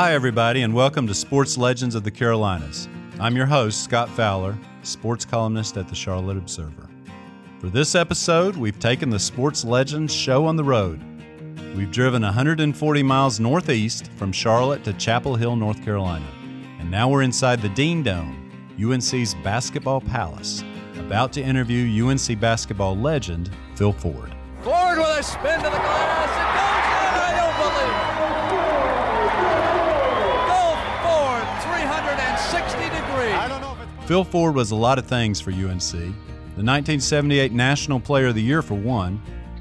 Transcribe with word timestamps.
Hi, 0.00 0.14
everybody, 0.14 0.62
and 0.62 0.72
welcome 0.72 1.08
to 1.08 1.12
Sports 1.12 1.58
Legends 1.58 1.96
of 1.96 2.04
the 2.04 2.10
Carolinas. 2.12 2.88
I'm 3.18 3.34
your 3.34 3.46
host, 3.46 3.82
Scott 3.82 4.08
Fowler, 4.08 4.56
sports 4.82 5.24
columnist 5.24 5.76
at 5.76 5.88
the 5.88 5.94
Charlotte 5.96 6.36
Observer. 6.36 6.88
For 7.58 7.66
this 7.66 7.96
episode, 7.96 8.54
we've 8.54 8.78
taken 8.78 9.10
the 9.10 9.18
Sports 9.18 9.64
Legends 9.64 10.14
show 10.14 10.46
on 10.46 10.54
the 10.54 10.62
road. 10.62 11.02
We've 11.74 11.90
driven 11.90 12.22
140 12.22 13.02
miles 13.02 13.40
northeast 13.40 14.12
from 14.12 14.30
Charlotte 14.30 14.84
to 14.84 14.92
Chapel 14.92 15.34
Hill, 15.34 15.56
North 15.56 15.84
Carolina. 15.84 16.28
And 16.78 16.88
now 16.88 17.08
we're 17.08 17.22
inside 17.22 17.60
the 17.60 17.68
Dean 17.70 18.04
Dome, 18.04 18.52
UNC's 18.80 19.34
basketball 19.42 20.00
palace, 20.00 20.62
about 20.96 21.32
to 21.32 21.42
interview 21.42 22.06
UNC 22.06 22.38
basketball 22.38 22.96
legend 22.96 23.50
Phil 23.74 23.92
Ford. 23.92 24.32
Ford 24.62 24.98
with 24.98 25.08
a 25.08 25.22
spin 25.24 25.58
to 25.58 25.64
the 25.64 25.70
glass. 25.70 26.30
It 26.30 26.54
goes. 26.54 26.68
I 27.18 27.34
don't 27.36 27.56
believe. 27.58 27.98
Phil 27.98 28.07
Phil 34.08 34.24
Ford 34.24 34.54
was 34.54 34.70
a 34.70 34.74
lot 34.74 34.98
of 34.98 35.04
things 35.04 35.38
for 35.38 35.50
UNC. 35.50 35.90
The 35.92 36.64
1978 36.64 37.52
National 37.52 38.00
Player 38.00 38.28
of 38.28 38.34
the 38.34 38.42
Year 38.42 38.62
for 38.62 38.72
one, 38.72 39.20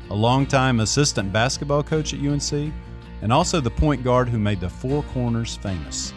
a 0.10 0.16
longtime 0.16 0.80
assistant 0.80 1.34
basketball 1.34 1.84
coach 1.84 2.14
at 2.14 2.22
UNC, 2.22 2.74
and 3.22 3.34
also 3.34 3.60
the 3.60 3.70
point 3.70 4.06
guard 4.06 4.30
who 4.30 4.40
made 4.40 4.62
the 4.62 4.70
four 4.70 5.04
corners 5.12 5.58
famous. 5.58 6.12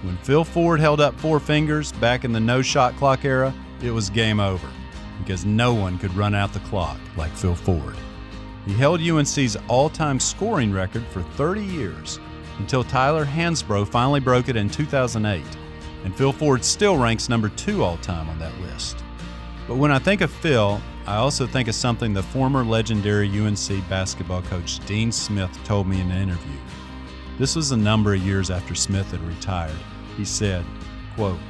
When 0.00 0.16
Phil 0.22 0.42
Ford 0.42 0.80
held 0.80 1.02
up 1.02 1.20
four 1.20 1.38
fingers 1.38 1.92
back 1.92 2.24
in 2.24 2.32
the 2.32 2.40
no 2.40 2.62
shot 2.62 2.96
clock 2.96 3.26
era, 3.26 3.52
it 3.82 3.90
was 3.90 4.08
game 4.08 4.40
over 4.40 4.70
because 5.18 5.44
no 5.44 5.74
one 5.74 5.98
could 5.98 6.14
run 6.14 6.34
out 6.34 6.54
the 6.54 6.60
clock 6.60 6.98
like 7.18 7.32
Phil 7.32 7.54
Ford. 7.54 7.96
He 8.64 8.72
held 8.72 9.02
UNC's 9.02 9.54
all 9.68 9.90
time 9.90 10.18
scoring 10.18 10.72
record 10.72 11.04
for 11.08 11.20
30 11.20 11.62
years 11.62 12.20
until 12.58 12.84
Tyler 12.84 13.26
Hansbrough 13.26 13.88
finally 13.88 14.20
broke 14.20 14.48
it 14.48 14.56
in 14.56 14.70
2008, 14.70 15.44
and 16.06 16.14
Phil 16.14 16.32
Ford 16.32 16.64
still 16.64 16.96
ranks 16.96 17.28
number 17.28 17.48
two 17.48 17.82
all 17.82 17.96
time 17.96 18.28
on 18.28 18.38
that 18.38 18.56
list. 18.60 19.02
But 19.66 19.74
when 19.74 19.90
I 19.90 19.98
think 19.98 20.20
of 20.20 20.30
Phil, 20.30 20.80
I 21.04 21.16
also 21.16 21.48
think 21.48 21.66
of 21.66 21.74
something 21.74 22.14
the 22.14 22.22
former 22.22 22.64
legendary 22.64 23.28
UNC 23.28 23.88
basketball 23.88 24.42
coach 24.42 24.78
Dean 24.86 25.10
Smith 25.10 25.50
told 25.64 25.88
me 25.88 26.00
in 26.00 26.08
an 26.12 26.22
interview. 26.22 26.58
This 27.38 27.56
was 27.56 27.72
a 27.72 27.76
number 27.76 28.14
of 28.14 28.24
years 28.24 28.52
after 28.52 28.72
Smith 28.72 29.10
had 29.10 29.20
retired. 29.22 29.74
He 30.16 30.24
said, 30.24 30.64
quote, 31.16 31.40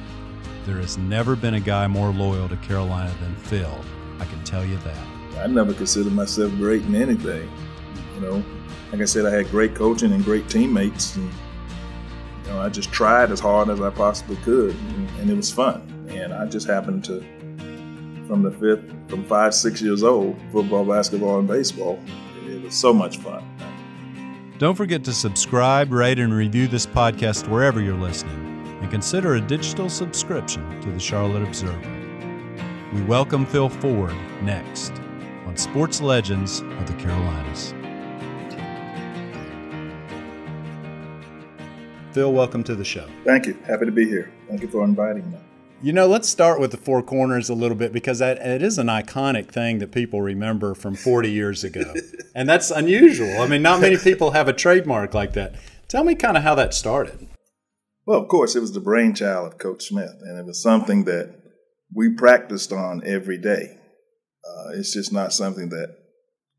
There 0.65 0.77
has 0.77 0.97
never 0.97 1.35
been 1.35 1.53
a 1.53 1.59
guy 1.59 1.85
more 1.85 2.09
loyal 2.09 2.49
to 2.49 2.57
Carolina 2.57 3.13
than 3.21 3.35
Phil. 3.35 3.79
I 4.19 4.25
can 4.25 4.43
tell 4.43 4.65
you 4.65 4.77
that. 4.77 5.37
I 5.37 5.45
never 5.45 5.75
considered 5.75 6.13
myself 6.13 6.51
great 6.55 6.81
in 6.81 6.95
anything. 6.95 7.47
You 8.15 8.21
know, 8.21 8.43
like 8.91 9.01
I 9.01 9.05
said, 9.05 9.27
I 9.27 9.29
had 9.29 9.51
great 9.51 9.75
coaching 9.75 10.13
and 10.13 10.23
great 10.23 10.49
teammates, 10.49 11.15
and 11.15 11.29
know, 12.47 12.61
I 12.61 12.69
just 12.69 12.91
tried 12.91 13.31
as 13.31 13.39
hard 13.39 13.69
as 13.69 13.81
I 13.81 13.89
possibly 13.89 14.37
could, 14.37 14.75
and, 14.75 15.09
and 15.19 15.29
it 15.29 15.35
was 15.35 15.51
fun. 15.51 15.81
And 16.09 16.33
I 16.33 16.45
just 16.45 16.67
happened 16.67 17.03
to, 17.05 17.19
from 18.27 18.41
the 18.41 18.51
fifth, 18.51 19.09
from 19.09 19.23
five, 19.25 19.53
six 19.53 19.81
years 19.81 20.03
old, 20.03 20.39
football, 20.51 20.85
basketball, 20.85 21.39
and 21.39 21.47
baseball, 21.47 21.99
it 22.47 22.61
was 22.61 22.73
so 22.73 22.93
much 22.93 23.17
fun. 23.17 23.43
Don't 24.57 24.75
forget 24.75 25.03
to 25.03 25.13
subscribe, 25.13 25.91
rate, 25.91 26.17
and 26.17 26.33
review 26.33 26.67
this 26.67 26.87
podcast 26.87 27.47
wherever 27.47 27.79
you're 27.79 27.95
listening, 27.95 28.65
and 28.81 28.89
consider 28.89 29.35
a 29.35 29.41
digital 29.41 29.89
subscription 29.89 30.81
to 30.81 30.91
the 30.91 30.99
Charlotte 30.99 31.43
Observer. 31.43 31.93
We 32.93 33.03
welcome 33.03 33.45
Phil 33.45 33.69
Ford 33.69 34.15
next 34.41 34.93
on 35.45 35.57
Sports 35.57 36.01
Legends 36.01 36.61
of 36.61 36.87
the 36.87 36.93
Carolinas. 36.93 37.73
Phil, 42.17 42.33
welcome 42.33 42.63
to 42.63 42.73
the 42.73 42.83
show. 42.83 43.07
Thank 43.25 43.45
you. 43.45 43.55
Happy 43.67 43.85
to 43.85 43.91
be 43.91 44.03
here. 44.03 44.31
Thank 44.49 44.63
you 44.63 44.67
for 44.67 44.83
inviting 44.83 45.29
me. 45.29 45.37
You 45.83 45.93
know, 45.93 46.07
let's 46.07 46.27
start 46.27 46.59
with 46.59 46.71
the 46.71 46.77
Four 46.77 47.03
Corners 47.03 47.47
a 47.47 47.53
little 47.53 47.77
bit 47.77 47.93
because 47.93 48.17
that 48.17 48.39
it 48.39 48.63
is 48.63 48.79
an 48.79 48.87
iconic 48.87 49.51
thing 49.51 49.77
that 49.77 49.91
people 49.91 50.23
remember 50.23 50.73
from 50.73 50.95
40 50.95 51.29
years 51.29 51.63
ago. 51.63 51.93
and 52.35 52.49
that's 52.49 52.71
unusual. 52.71 53.39
I 53.39 53.47
mean, 53.47 53.61
not 53.61 53.81
many 53.81 53.97
people 53.97 54.31
have 54.31 54.47
a 54.47 54.53
trademark 54.53 55.13
like 55.13 55.33
that. 55.33 55.57
Tell 55.87 56.03
me 56.03 56.15
kind 56.15 56.35
of 56.35 56.41
how 56.41 56.55
that 56.55 56.73
started. 56.73 57.27
Well, 58.07 58.19
of 58.19 58.27
course, 58.29 58.55
it 58.55 58.61
was 58.61 58.71
the 58.71 58.79
brainchild 58.79 59.53
of 59.53 59.59
Coach 59.59 59.85
Smith, 59.85 60.15
and 60.23 60.39
it 60.39 60.45
was 60.47 60.59
something 60.59 61.03
that 61.03 61.39
we 61.93 62.15
practiced 62.15 62.73
on 62.73 63.03
every 63.05 63.37
day. 63.37 63.77
Uh, 64.43 64.69
it's 64.73 64.91
just 64.91 65.13
not 65.13 65.33
something 65.33 65.69
that 65.69 65.95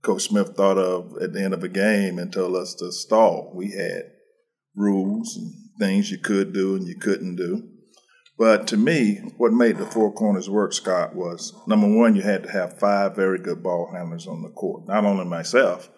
Coach 0.03 0.29
Smith 0.29 0.51
thought 0.51 0.79
of 0.79 1.21
at 1.21 1.33
the 1.33 1.43
end 1.43 1.53
of 1.53 1.65
a 1.65 1.69
game 1.69 2.17
and 2.17 2.33
told 2.33 2.55
us 2.55 2.75
to 2.75 2.93
stall. 2.93 3.51
We 3.53 3.73
had 3.73 4.13
rules 4.79 5.37
and 5.37 5.53
things 5.79 6.11
you 6.11 6.19
could 6.19 6.53
do 6.53 6.77
and 6.77 6.87
you 6.87 6.97
couldn't 6.97 7.37
do. 7.37 7.69
But 8.39 8.69
to 8.69 8.77
me, 8.77 9.17
what 9.37 9.53
made 9.53 9.79
the 9.79 9.85
four 9.85 10.13
corners 10.13 10.49
work, 10.49 10.73
Scott, 10.73 11.15
was 11.15 11.53
number 11.67 11.89
one, 11.89 12.15
you 12.15 12.23
had 12.23 12.45
to 12.45 12.51
have 12.51 12.79
five 12.79 13.17
very 13.17 13.39
good 13.41 13.63
ball 13.65 13.91
handlers 13.93 14.29
on 14.29 14.43
the 14.43 14.51
court. 14.51 14.87
Not 14.87 15.05
only 15.05 15.25
myself, 15.25 15.91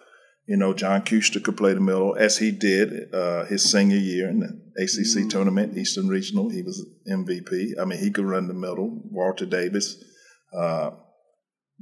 you 0.47 0.57
know, 0.57 0.73
John 0.73 1.03
Kuester 1.03 1.41
could 1.41 1.55
play 1.55 1.75
the 1.75 1.79
middle, 1.79 2.15
as 2.15 2.39
he 2.39 2.51
did 2.51 3.13
uh, 3.13 3.45
his 3.45 3.63
senior 3.71 3.97
year 3.97 4.27
in 4.27 4.39
the 4.39 4.83
ACC 4.83 5.19
mm-hmm. 5.19 5.27
tournament, 5.29 5.77
Eastern 5.77 6.07
Regional. 6.07 6.49
He 6.49 6.63
was 6.63 6.83
MVP. 7.07 7.79
I 7.79 7.85
mean, 7.85 7.99
he 7.99 8.09
could 8.09 8.25
run 8.25 8.47
the 8.47 8.55
middle. 8.55 9.01
Walter 9.11 9.45
Davis. 9.45 10.03
Uh, 10.51 10.91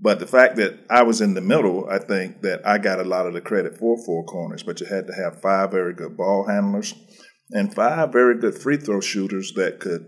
but 0.01 0.19
the 0.19 0.27
fact 0.27 0.55
that 0.57 0.79
I 0.89 1.03
was 1.03 1.19
in 1.19 1.33
the 1.33 1.41
middle, 1.41 1.87
I 1.89 1.99
think 1.99 2.41
that 2.41 2.65
I 2.65 2.77
got 2.77 2.99
a 2.99 3.03
lot 3.03 3.27
of 3.27 3.33
the 3.33 3.41
credit 3.41 3.77
for 3.77 3.97
four 4.05 4.23
corners. 4.25 4.63
But 4.63 4.79
you 4.79 4.87
had 4.87 5.07
to 5.07 5.13
have 5.13 5.41
five 5.41 5.71
very 5.71 5.93
good 5.93 6.15
ball 6.15 6.47
handlers 6.47 6.93
and 7.51 7.73
five 7.73 8.11
very 8.11 8.39
good 8.39 8.55
free 8.55 8.77
throw 8.77 9.01
shooters 9.01 9.53
that 9.55 9.79
could 9.79 10.05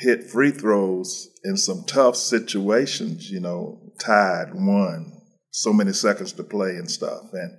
hit 0.00 0.28
free 0.28 0.50
throws 0.50 1.28
in 1.44 1.56
some 1.56 1.84
tough 1.86 2.16
situations, 2.16 3.30
you 3.30 3.40
know, 3.40 3.80
tied, 3.98 4.48
one, 4.52 5.12
so 5.50 5.72
many 5.72 5.92
seconds 5.92 6.32
to 6.32 6.44
play 6.44 6.70
and 6.70 6.90
stuff. 6.90 7.22
And 7.32 7.56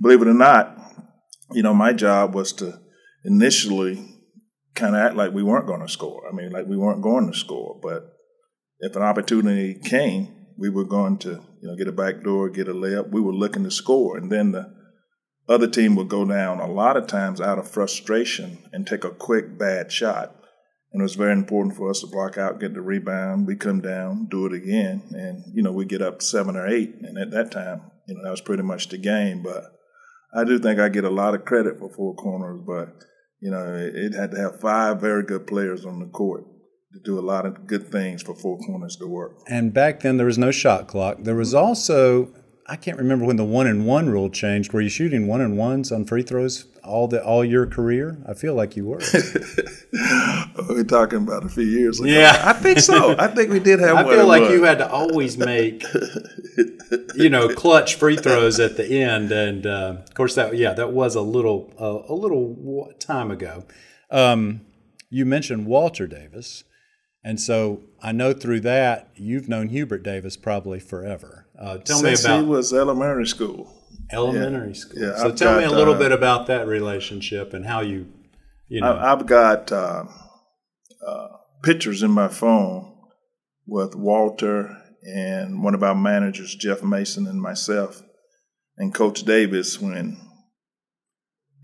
believe 0.00 0.22
it 0.22 0.28
or 0.28 0.34
not, 0.34 0.78
you 1.50 1.62
know, 1.62 1.74
my 1.74 1.92
job 1.92 2.34
was 2.34 2.52
to 2.54 2.78
initially 3.24 4.06
kind 4.74 4.94
of 4.94 5.00
act 5.00 5.16
like 5.16 5.32
we 5.32 5.42
weren't 5.42 5.66
going 5.66 5.80
to 5.80 5.88
score. 5.88 6.28
I 6.28 6.32
mean, 6.32 6.52
like 6.52 6.66
we 6.66 6.76
weren't 6.76 7.02
going 7.02 7.30
to 7.30 7.36
score. 7.36 7.80
But 7.82 8.12
if 8.78 8.94
an 8.94 9.02
opportunity 9.02 9.74
came, 9.74 10.43
we 10.56 10.70
were 10.70 10.84
going 10.84 11.18
to, 11.18 11.40
you 11.60 11.68
know, 11.68 11.76
get 11.76 11.88
a 11.88 11.92
back 11.92 12.22
door, 12.22 12.48
get 12.48 12.68
a 12.68 12.74
layup. 12.74 13.10
We 13.10 13.20
were 13.20 13.34
looking 13.34 13.64
to 13.64 13.70
score. 13.70 14.16
And 14.16 14.30
then 14.30 14.52
the 14.52 14.72
other 15.48 15.68
team 15.68 15.96
would 15.96 16.08
go 16.08 16.24
down 16.24 16.60
a 16.60 16.70
lot 16.70 16.96
of 16.96 17.06
times 17.06 17.40
out 17.40 17.58
of 17.58 17.70
frustration 17.70 18.58
and 18.72 18.86
take 18.86 19.04
a 19.04 19.10
quick 19.10 19.58
bad 19.58 19.92
shot 19.92 20.34
and 20.94 21.00
it 21.00 21.02
was 21.02 21.16
very 21.16 21.32
important 21.32 21.74
for 21.76 21.90
us 21.90 22.00
to 22.00 22.06
block 22.06 22.38
out, 22.38 22.60
get 22.60 22.72
the 22.72 22.80
rebound. 22.80 23.48
We 23.48 23.56
come 23.56 23.80
down, 23.80 24.28
do 24.30 24.46
it 24.46 24.52
again, 24.52 25.02
and 25.10 25.42
you 25.52 25.60
know 25.60 25.72
we 25.72 25.84
get 25.84 26.00
up 26.00 26.22
seven 26.22 26.54
or 26.54 26.68
eight. 26.68 26.94
And 27.02 27.18
at 27.18 27.32
that 27.32 27.50
time, 27.50 27.90
you 28.06 28.14
know 28.14 28.22
that 28.22 28.30
was 28.30 28.40
pretty 28.40 28.62
much 28.62 28.88
the 28.88 28.96
game. 28.96 29.42
But 29.42 29.64
I 30.32 30.44
do 30.44 30.56
think 30.60 30.78
I 30.78 30.88
get 30.88 31.02
a 31.02 31.10
lot 31.10 31.34
of 31.34 31.44
credit 31.44 31.80
for 31.80 31.90
four 31.90 32.14
corners, 32.14 32.60
but 32.64 32.94
you 33.40 33.50
know 33.50 33.74
it, 33.74 33.96
it 33.96 34.14
had 34.14 34.30
to 34.30 34.40
have 34.40 34.60
five 34.60 35.00
very 35.00 35.24
good 35.24 35.48
players 35.48 35.84
on 35.84 35.98
the 35.98 36.06
court 36.06 36.44
to 36.94 37.00
do 37.00 37.18
a 37.18 37.20
lot 37.20 37.44
of 37.44 37.66
good 37.66 37.90
things 37.90 38.22
for 38.22 38.34
four 38.36 38.56
corners 38.58 38.94
to 38.96 39.06
work. 39.06 39.36
And 39.48 39.74
back 39.74 40.00
then 40.00 40.16
there 40.16 40.26
was 40.26 40.38
no 40.38 40.52
shot 40.52 40.86
clock. 40.86 41.18
There 41.20 41.34
was 41.34 41.52
also 41.52 42.32
I 42.66 42.76
can't 42.76 42.96
remember 42.96 43.26
when 43.26 43.36
the 43.36 43.44
one 43.44 43.66
and 43.66 43.84
one 43.84 44.08
rule 44.08 44.30
changed. 44.30 44.72
Were 44.72 44.80
you 44.80 44.88
shooting 44.88 45.26
one 45.26 45.42
and 45.42 45.58
ones 45.58 45.92
on 45.92 46.06
free 46.06 46.22
throws 46.22 46.66
all 46.82 47.08
the 47.08 47.22
all 47.22 47.44
your 47.44 47.66
career? 47.66 48.16
I 48.26 48.34
feel 48.34 48.54
like 48.54 48.76
you 48.76 48.86
were. 48.86 49.00
We're 50.68 50.84
talking 50.84 51.18
about 51.18 51.44
a 51.44 51.48
few 51.48 51.64
years 51.64 51.98
ago. 51.98 52.08
Yeah. 52.08 52.40
I 52.42 52.52
think 52.54 52.78
so. 52.78 53.16
I 53.18 53.26
think 53.26 53.50
we 53.50 53.58
did 53.58 53.80
have. 53.80 53.96
I 53.96 54.04
feel 54.04 54.26
like 54.26 54.42
one. 54.42 54.52
you 54.52 54.62
had 54.62 54.78
to 54.78 54.88
always 54.88 55.36
make, 55.36 55.84
you 57.16 57.28
know, 57.28 57.48
clutch 57.48 57.96
free 57.96 58.16
throws 58.16 58.60
at 58.60 58.76
the 58.76 59.02
end, 59.02 59.32
and 59.32 59.66
uh, 59.66 59.96
of 59.98 60.14
course 60.14 60.36
that 60.36 60.56
yeah 60.56 60.72
that 60.74 60.92
was 60.92 61.16
a 61.16 61.22
little 61.22 61.74
uh, 61.78 62.10
a 62.10 62.14
little 62.14 62.92
time 63.00 63.30
ago. 63.32 63.64
Um, 64.10 64.60
you 65.10 65.26
mentioned 65.26 65.66
Walter 65.66 66.06
Davis, 66.06 66.64
and 67.24 67.40
so 67.40 67.80
I 68.02 68.12
know 68.12 68.32
through 68.32 68.60
that 68.60 69.08
you've 69.16 69.48
known 69.48 69.68
Hubert 69.68 70.02
Davis 70.02 70.36
probably 70.36 70.78
forever. 70.78 71.46
Uh, 71.58 71.78
tell 71.78 71.98
Since 71.98 72.24
me 72.24 72.30
about 72.30 72.40
he 72.42 72.46
was 72.46 72.72
elementary 72.72 73.26
school. 73.26 73.72
elementary 74.12 74.74
school. 74.74 75.02
Yeah, 75.02 75.16
so 75.16 75.28
I've 75.28 75.36
tell 75.36 75.58
me 75.58 75.64
a 75.64 75.70
little 75.70 75.94
uh, 75.94 75.98
bit 75.98 76.12
about 76.12 76.46
that 76.48 76.66
relationship 76.66 77.54
and 77.54 77.64
how 77.64 77.80
you, 77.80 78.12
you 78.68 78.80
know, 78.80 78.92
I, 78.92 79.12
I've 79.12 79.26
got 79.26 79.72
uh, 79.72 80.04
uh, 81.06 81.28
pictures 81.62 82.02
in 82.02 82.10
my 82.10 82.28
phone 82.28 82.94
with 83.66 83.94
Walter 83.94 84.76
and 85.02 85.62
one 85.62 85.74
of 85.74 85.82
our 85.82 85.94
managers, 85.94 86.54
Jeff 86.54 86.82
Mason, 86.82 87.26
and 87.26 87.40
myself, 87.40 88.02
and 88.76 88.94
Coach 88.94 89.22
Davis 89.22 89.80
when 89.80 90.18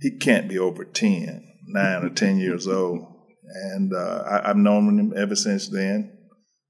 he 0.01 0.17
can't 0.17 0.49
be 0.49 0.59
over 0.59 0.85
10, 0.85 1.43
9 1.67 2.05
or 2.05 2.09
10 2.11 2.39
years 2.39 2.67
old. 2.67 3.10
And 3.53 3.93
uh, 3.93 4.23
I, 4.27 4.51
I've 4.51 4.57
known 4.57 4.99
him 4.99 5.13
ever 5.17 5.35
since 5.35 5.69
then. 5.69 6.17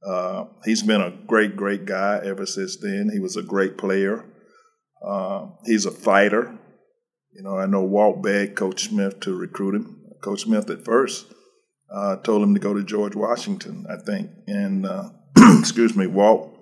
Uh, 0.06 0.44
he's 0.65 0.82
been 0.82 1.00
a 1.00 1.11
great, 1.27 1.56
great 1.56 1.85
guy 1.85 2.21
ever 2.25 2.47
since 2.47 2.77
then. 2.77 3.11
He 3.12 3.19
was 3.19 3.37
a 3.37 3.43
great 3.43 3.77
player. 3.77 4.25
Uh, 5.06 5.49
he's 5.65 5.85
a 5.85 5.91
fighter. 5.91 6.59
You 7.32 7.43
know, 7.43 7.56
I 7.59 7.67
know 7.67 7.82
Walt 7.82 8.23
begged 8.23 8.56
Coach 8.56 8.85
Smith 8.88 9.21
to 9.21 9.37
recruit 9.37 9.75
him. 9.75 10.03
Coach 10.23 10.43
Smith 10.43 10.69
at 10.71 10.85
first 10.85 11.27
uh, 11.93 12.17
told 12.17 12.43
him 12.43 12.55
to 12.55 12.61
go 12.61 12.75
to 12.75 12.83
George 12.83 13.15
Washington, 13.15 13.87
I 13.88 13.97
think. 13.97 14.31
And, 14.47 14.87
uh, 14.87 15.11
excuse 15.59 15.97
me, 15.97 16.06
Walt 16.06 16.56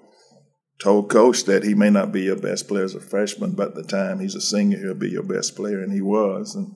told 0.80 1.10
Coach 1.10 1.44
that 1.44 1.64
he 1.64 1.74
may 1.74 1.90
not 1.90 2.12
be 2.12 2.22
your 2.22 2.36
best 2.36 2.68
player 2.68 2.84
as 2.84 2.94
a 2.94 3.00
freshman, 3.00 3.52
but 3.52 3.68
at 3.68 3.74
the 3.74 3.82
time 3.82 4.20
he's 4.20 4.34
a 4.34 4.40
senior, 4.40 4.78
he'll 4.78 4.94
be 4.94 5.10
your 5.10 5.22
best 5.22 5.56
player. 5.56 5.80
And 5.80 5.92
he 5.92 6.00
was. 6.00 6.54
And 6.54 6.74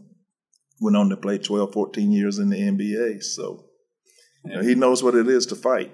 went 0.82 0.96
on 0.96 1.08
to 1.10 1.16
play 1.16 1.38
12, 1.38 1.72
14 1.72 2.12
years 2.12 2.38
in 2.38 2.50
the 2.50 2.56
NBA. 2.56 3.22
So, 3.22 3.64
you 4.44 4.54
know, 4.54 4.62
he 4.62 4.74
knows 4.74 5.02
what 5.02 5.14
it 5.14 5.28
is 5.28 5.46
to 5.46 5.56
fight. 5.56 5.92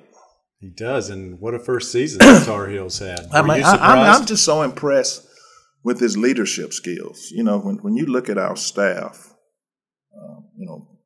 he 0.60 0.70
does. 0.70 1.10
And 1.10 1.38
what 1.40 1.54
a 1.54 1.58
first 1.58 1.92
season 1.92 2.18
the 2.18 2.42
Tar 2.44 2.68
Heels 2.68 2.98
had. 2.98 3.20
Were 3.30 3.38
I 3.38 3.42
mean, 3.42 3.58
you 3.58 3.64
I, 3.64 3.74
I'm. 3.74 4.20
I'm 4.20 4.26
just 4.26 4.44
so 4.44 4.62
impressed 4.62 5.26
with 5.84 6.00
his 6.00 6.16
leadership 6.16 6.72
skills. 6.72 7.30
You 7.30 7.44
know, 7.44 7.58
when, 7.58 7.76
when 7.76 7.96
you 7.96 8.06
look 8.06 8.28
at 8.28 8.38
our 8.38 8.56
staff, 8.56 9.34
uh, 10.14 10.40
you 10.56 10.66
know, 10.66 10.98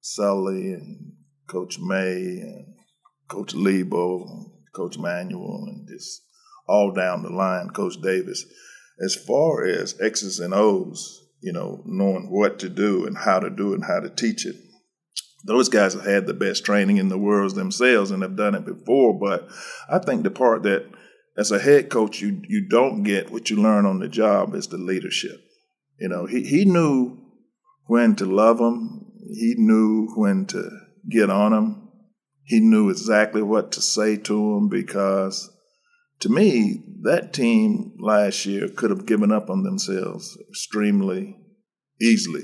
Sully 0.00 0.72
and 0.72 1.12
Coach 1.46 1.78
May 1.78 2.40
and 2.40 2.74
Coach 3.28 3.54
Lebo, 3.54 4.24
and 4.24 4.46
Coach 4.74 4.98
Manuel, 4.98 5.64
and 5.66 5.88
just 5.88 6.22
all 6.68 6.92
down 6.92 7.22
the 7.22 7.30
line, 7.30 7.70
Coach 7.70 8.00
Davis. 8.00 8.44
As 9.04 9.14
far 9.14 9.64
as 9.66 10.00
X's 10.00 10.40
and 10.40 10.54
O's, 10.54 11.25
you 11.40 11.52
know, 11.52 11.82
knowing 11.84 12.30
what 12.30 12.58
to 12.60 12.68
do 12.68 13.06
and 13.06 13.16
how 13.16 13.38
to 13.38 13.50
do 13.50 13.72
it 13.72 13.76
and 13.76 13.84
how 13.84 14.00
to 14.00 14.10
teach 14.10 14.46
it, 14.46 14.56
those 15.44 15.68
guys 15.68 15.94
have 15.94 16.04
had 16.04 16.26
the 16.26 16.34
best 16.34 16.64
training 16.64 16.96
in 16.96 17.08
the 17.08 17.18
world 17.18 17.54
themselves 17.54 18.10
and 18.10 18.22
have 18.22 18.36
done 18.36 18.54
it 18.54 18.64
before. 18.64 19.18
But 19.18 19.48
I 19.88 19.98
think 19.98 20.22
the 20.22 20.30
part 20.30 20.64
that 20.64 20.90
as 21.36 21.50
a 21.50 21.58
head 21.58 21.90
coach 21.90 22.20
you 22.20 22.42
you 22.48 22.66
don't 22.68 23.02
get 23.02 23.30
what 23.30 23.50
you 23.50 23.56
learn 23.56 23.86
on 23.86 24.00
the 24.00 24.08
job 24.08 24.54
is 24.54 24.68
the 24.68 24.78
leadership. 24.78 25.40
You 25.98 26.08
know, 26.08 26.26
he, 26.26 26.42
he 26.42 26.64
knew 26.64 27.18
when 27.86 28.16
to 28.16 28.26
love 28.26 28.58
them. 28.58 29.12
He 29.32 29.54
knew 29.56 30.08
when 30.16 30.46
to 30.46 30.68
get 31.08 31.30
on 31.30 31.52
them. 31.52 31.90
He 32.44 32.60
knew 32.60 32.90
exactly 32.90 33.42
what 33.42 33.72
to 33.72 33.82
say 33.82 34.16
to 34.16 34.54
them 34.54 34.68
because 34.68 35.50
to 36.20 36.28
me, 36.28 36.82
that 37.06 37.32
team 37.32 37.94
last 37.98 38.46
year 38.46 38.68
could 38.68 38.90
have 38.90 39.06
given 39.06 39.32
up 39.32 39.50
on 39.50 39.62
themselves 39.62 40.38
extremely 40.48 41.36
easily. 42.00 42.42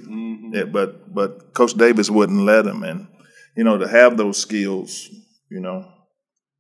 Yeah, 0.52 0.64
but 0.64 1.14
but 1.14 1.54
Coach 1.54 1.74
Davis 1.74 2.10
wouldn't 2.10 2.40
let 2.40 2.64
them, 2.64 2.82
and 2.82 3.08
you 3.56 3.64
know 3.64 3.78
to 3.78 3.88
have 3.88 4.16
those 4.16 4.38
skills, 4.38 5.08
you 5.50 5.60
know, 5.60 5.84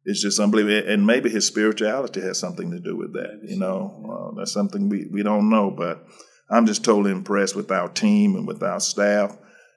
it's 0.04 0.22
just 0.22 0.40
unbelievable. 0.40 0.90
And 0.90 1.06
maybe 1.06 1.30
his 1.30 1.46
spirituality 1.46 2.20
has 2.20 2.38
something 2.38 2.70
to 2.70 2.80
do 2.80 2.96
with 2.96 3.12
that. 3.14 3.40
You 3.44 3.58
know, 3.58 4.32
uh, 4.32 4.38
that's 4.38 4.52
something 4.52 4.88
we 4.88 5.08
we 5.12 5.22
don't 5.22 5.50
know, 5.50 5.70
but 5.70 6.06
I'm 6.50 6.66
just 6.66 6.84
totally 6.84 7.12
impressed 7.12 7.56
with 7.56 7.70
our 7.70 7.88
team 7.88 8.36
and 8.36 8.46
with 8.46 8.62
our 8.62 8.80
staff. 8.80 9.36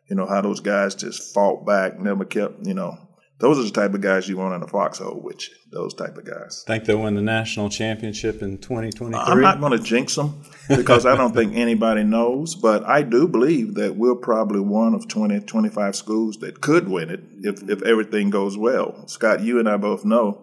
You 0.10 0.16
know 0.16 0.27
how 0.27 0.42
those 0.42 0.60
guys 0.60 0.95
just 0.95 1.33
fought 1.33 1.66
back, 1.66 2.00
never 2.00 2.25
kept. 2.25 2.66
You 2.66 2.74
know, 2.74 2.98
those 3.40 3.60
are 3.60 3.64
the 3.64 3.72
type 3.72 3.94
of 3.94 4.02
guys 4.02 4.30
you 4.30 4.38
want 4.38 4.56
in 4.56 4.64
a 4.64 4.68
foxhole 4.68 5.22
with 5.22 5.48
you. 5.50 5.56
Those 5.72 5.94
type 5.94 6.18
of 6.18 6.26
guys. 6.26 6.64
think 6.66 6.86
they'll 6.86 7.02
win 7.02 7.16
the 7.16 7.22
national 7.22 7.70
championship 7.70 8.42
in 8.42 8.58
2023. 8.60 9.20
I'm 9.20 9.42
not 9.42 9.60
going 9.60 9.74
to 9.74 9.84
jinx 9.84 10.16
them 10.16 10.42
because 10.70 11.06
I 11.06 11.18
don't 11.18 11.34
think 11.34 11.54
anybody 11.56 12.04
knows, 12.04 12.56
but 12.56 12.86
I 12.86 13.02
do 13.02 13.28
believe 13.28 13.76
that 13.76 13.98
we're 13.98 14.16
probably 14.16 14.62
one 14.62 14.94
of 14.94 15.10
20, 15.10 15.42
25 15.42 15.96
schools 15.98 16.38
that 16.38 16.62
could 16.62 16.88
win 16.88 17.10
it 17.10 17.24
if, 17.42 17.70
if 17.70 17.82
everything 17.82 18.30
goes 18.30 18.58
well. 18.58 19.06
Scott, 19.08 19.42
you 19.42 19.60
and 19.60 19.68
I 19.68 19.76
both 19.76 20.06
know 20.06 20.42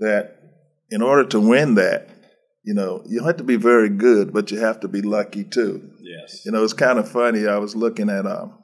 that 0.00 0.40
in 0.90 1.02
order 1.02 1.24
to 1.28 1.38
win 1.38 1.74
that, 1.76 2.08
you 2.64 2.74
know, 2.74 3.02
you 3.06 3.22
have 3.24 3.36
to 3.36 3.44
be 3.44 3.56
very 3.56 3.88
good, 3.88 4.32
but 4.32 4.50
you 4.50 4.58
have 4.58 4.80
to 4.80 4.88
be 4.88 5.02
lucky 5.02 5.44
too. 5.44 5.88
yes. 6.00 6.44
You 6.44 6.50
know, 6.50 6.64
it's 6.64 6.72
kind 6.72 6.98
of 6.98 7.08
funny. 7.08 7.46
I 7.46 7.58
was 7.58 7.76
looking 7.76 8.10
at 8.10 8.26
um, 8.26 8.58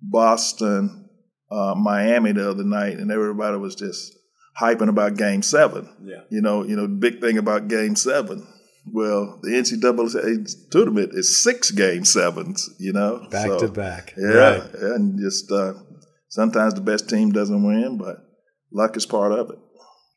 Boston, 0.00 1.07
uh, 1.50 1.74
Miami 1.76 2.32
the 2.32 2.50
other 2.50 2.64
night, 2.64 2.98
and 2.98 3.10
everybody 3.10 3.56
was 3.56 3.74
just 3.74 4.14
hyping 4.60 4.88
about 4.88 5.16
Game 5.16 5.42
Seven. 5.42 5.88
Yeah. 6.02 6.22
You 6.30 6.40
know, 6.40 6.64
you 6.64 6.76
know, 6.76 6.82
the 6.82 6.94
big 6.94 7.20
thing 7.20 7.38
about 7.38 7.68
Game 7.68 7.96
Seven. 7.96 8.46
Well, 8.90 9.38
the 9.42 9.50
NCAA 9.50 10.70
tournament 10.70 11.10
is 11.12 11.42
six 11.42 11.70
Game 11.70 12.04
Sevens. 12.04 12.68
You 12.78 12.92
know, 12.92 13.26
Back 13.30 13.46
So, 13.46 13.58
to 13.60 13.68
back. 13.68 14.14
Yeah, 14.16 14.28
Right. 14.58 14.74
and 14.74 15.18
just 15.20 15.50
uh, 15.52 15.74
sometimes 16.28 16.74
the 16.74 16.80
best 16.80 17.08
team 17.08 17.30
doesn't 17.32 17.62
win, 17.62 17.98
but 17.98 18.16
luck 18.72 18.96
is 18.96 19.06
part 19.06 19.32
of 19.32 19.50
it. 19.50 19.56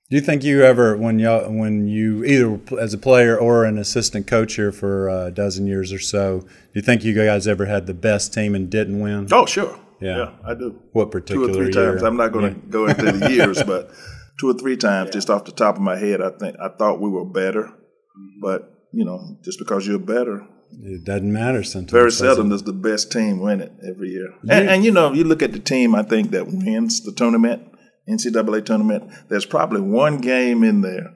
Do 0.10 0.18
you 0.18 0.22
think 0.22 0.44
you 0.44 0.62
ever, 0.63 0.98
when 0.98 1.19
you 1.19 1.30
when 1.30 1.88
you 1.88 2.24
either 2.25 2.60
as 2.81 2.94
a 2.94 2.98
player 2.98 3.38
or 3.38 3.63
an 3.63 3.78
assistant 3.78 4.28
coach 4.28 4.56
here 4.56 4.74
for 4.74 5.07
a 5.07 5.31
dozen 5.31 5.68
years 5.68 5.94
or 5.94 6.00
so, 6.00 6.39
do 6.42 6.48
you 6.74 6.81
think 6.81 7.04
you 7.06 7.13
guys 7.13 7.48
ever 7.48 7.66
had 7.66 7.88
the 7.88 7.94
best 7.94 8.33
team 8.33 8.54
and 8.54 8.69
didn't 8.69 9.00
win? 9.00 9.28
Oh, 9.31 9.45
sure. 9.45 9.80
Yeah. 10.01 10.31
I 10.45 10.53
do. 10.55 10.79
What 10.93 11.11
particular 11.11 11.47
two 11.47 11.53
or 11.53 11.55
three 11.55 11.73
year? 11.73 11.91
times. 11.91 12.03
I'm 12.03 12.17
not 12.17 12.31
going 12.31 12.53
to 12.53 12.59
go 12.67 12.87
into 12.87 13.11
the 13.11 13.31
years, 13.37 13.61
but 13.63 13.91
two 14.39 14.49
or 14.49 14.53
three 14.53 14.77
times, 14.77 15.11
just 15.11 15.29
off 15.29 15.45
the 15.45 15.51
top 15.51 15.75
of 15.75 15.81
my 15.81 15.97
head, 15.97 16.21
I 16.21 16.31
think 16.31 16.55
I 16.59 16.69
thought 16.69 16.99
we 16.99 17.09
were 17.09 17.25
better. 17.25 17.63
Mm-hmm. 17.63 18.41
But 18.41 18.67
you 18.91 19.05
know, 19.05 19.37
just 19.43 19.59
because 19.59 19.87
you're 19.87 19.99
better, 19.99 20.45
It 20.71 21.05
doesn't 21.05 21.31
matter 21.31 21.63
sometimes. 21.63 21.91
very 21.91 22.11
seldom 22.11 22.49
does 22.49 22.63
the 22.63 22.73
best 22.73 23.11
team 23.11 23.39
win 23.39 23.61
it 23.61 23.71
every 23.87 24.09
year. 24.09 24.33
And, 24.49 24.69
and 24.69 24.83
you 24.83 24.91
know, 24.91 25.13
you 25.13 25.23
look 25.23 25.41
at 25.41 25.53
the 25.53 25.59
team, 25.59 25.95
I 25.95 26.03
think 26.03 26.31
that 26.31 26.47
wins 26.47 27.01
the 27.01 27.13
tournament, 27.13 27.61
NCAA 28.09 28.65
tournament. 28.65 29.09
There's 29.29 29.45
probably 29.45 29.79
one 29.81 30.17
game 30.17 30.63
in 30.63 30.81
there 30.81 31.13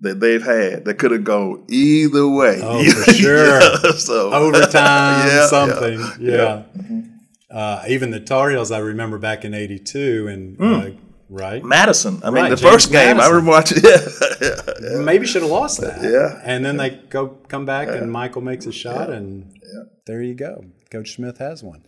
that 0.00 0.20
they've 0.20 0.42
had 0.44 0.84
that 0.84 0.94
could 0.98 1.10
have 1.12 1.24
gone 1.24 1.64
either 1.68 2.28
way. 2.28 2.60
Oh, 2.62 2.84
for 3.04 3.12
sure. 3.12 3.60
Yeah, 3.84 3.92
so 3.96 4.32
overtime, 4.32 5.26
Yeah, 5.28 5.46
something. 5.46 6.00
yeah, 6.20 6.62
Yeah. 6.78 7.02
Uh, 7.52 7.84
even 7.88 8.10
the 8.10 8.20
Tar 8.20 8.50
Heels, 8.50 8.70
I 8.70 8.78
remember 8.78 9.18
back 9.18 9.44
in 9.44 9.52
'82, 9.54 10.26
and 10.28 10.56
Hmm. 10.56 10.64
uh, 10.74 10.90
right, 11.28 11.62
Madison. 11.64 12.20
I 12.24 12.30
mean, 12.30 12.44
Right, 12.44 12.48
the 12.50 12.56
James 12.56 12.72
first 12.72 12.92
game 12.92 13.10
I 13.20 13.28
Madison. 13.28 13.30
remember 13.34 13.50
watching. 13.50 13.78
Yeah, 13.84 14.78
yeah. 14.96 14.98
maybe 15.02 15.26
should 15.26 15.42
have 15.42 15.50
lost 15.50 15.80
that. 15.80 16.02
Yeah. 16.02 16.40
and 16.44 16.64
then 16.64 16.76
they 16.78 16.90
go 17.10 17.28
come 17.48 17.64
back, 17.66 17.88
and 17.88 18.10
Michael 18.10 18.42
makes 18.42 18.64
a 18.66 18.72
shot, 18.72 19.10
and 19.10 19.52
there 20.06 20.22
you 20.22 20.34
go. 20.34 20.64
Coach 20.90 21.14
Smith 21.14 21.38
has 21.38 21.62
one. 21.62 21.82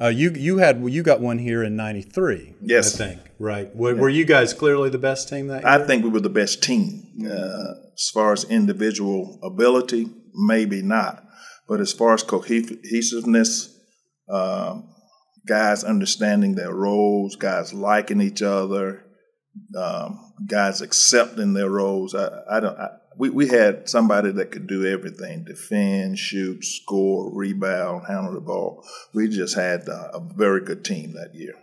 Uh, 0.00 0.06
you 0.06 0.30
you 0.30 0.58
had 0.58 0.80
you 0.88 1.02
got 1.02 1.20
one 1.20 1.38
here 1.38 1.64
in 1.64 1.74
'93. 1.74 2.54
Yes. 2.62 2.94
I 3.00 3.04
think 3.08 3.20
right. 3.40 3.74
Were, 3.74 3.96
were 3.96 4.08
you 4.08 4.24
guys 4.24 4.54
clearly 4.54 4.90
the 4.90 4.98
best 4.98 5.28
team 5.28 5.48
that 5.48 5.62
year? 5.64 5.72
I 5.72 5.78
think 5.84 6.04
we 6.04 6.10
were 6.10 6.20
the 6.20 6.28
best 6.28 6.62
team. 6.62 7.02
Uh, 7.28 7.74
as 7.96 8.08
far 8.14 8.32
as 8.32 8.44
individual 8.44 9.40
ability, 9.42 10.06
maybe 10.34 10.82
not. 10.82 11.24
But 11.66 11.80
as 11.80 11.92
far 11.92 12.14
as 12.14 12.22
cohesiveness, 12.22 13.76
um, 14.30 14.88
guys 15.48 15.82
understanding 15.82 16.54
their 16.54 16.72
roles, 16.72 17.34
guys 17.34 17.72
liking 17.74 18.20
each 18.20 18.42
other, 18.42 19.04
um, 19.76 20.34
guys 20.46 20.80
accepting 20.80 21.54
their 21.54 21.70
roles. 21.70 22.14
I, 22.14 22.28
I 22.50 22.60
don't. 22.60 22.78
I, 22.78 22.90
we, 23.16 23.30
we 23.30 23.48
had 23.48 23.88
somebody 23.88 24.30
that 24.32 24.52
could 24.52 24.68
do 24.68 24.86
everything: 24.86 25.44
defend, 25.44 26.18
shoot, 26.18 26.64
score, 26.64 27.34
rebound, 27.34 28.04
handle 28.06 28.34
the 28.34 28.40
ball. 28.40 28.84
We 29.14 29.28
just 29.28 29.56
had 29.56 29.88
uh, 29.88 30.10
a 30.14 30.20
very 30.20 30.60
good 30.64 30.84
team 30.84 31.14
that 31.14 31.34
year. 31.34 31.54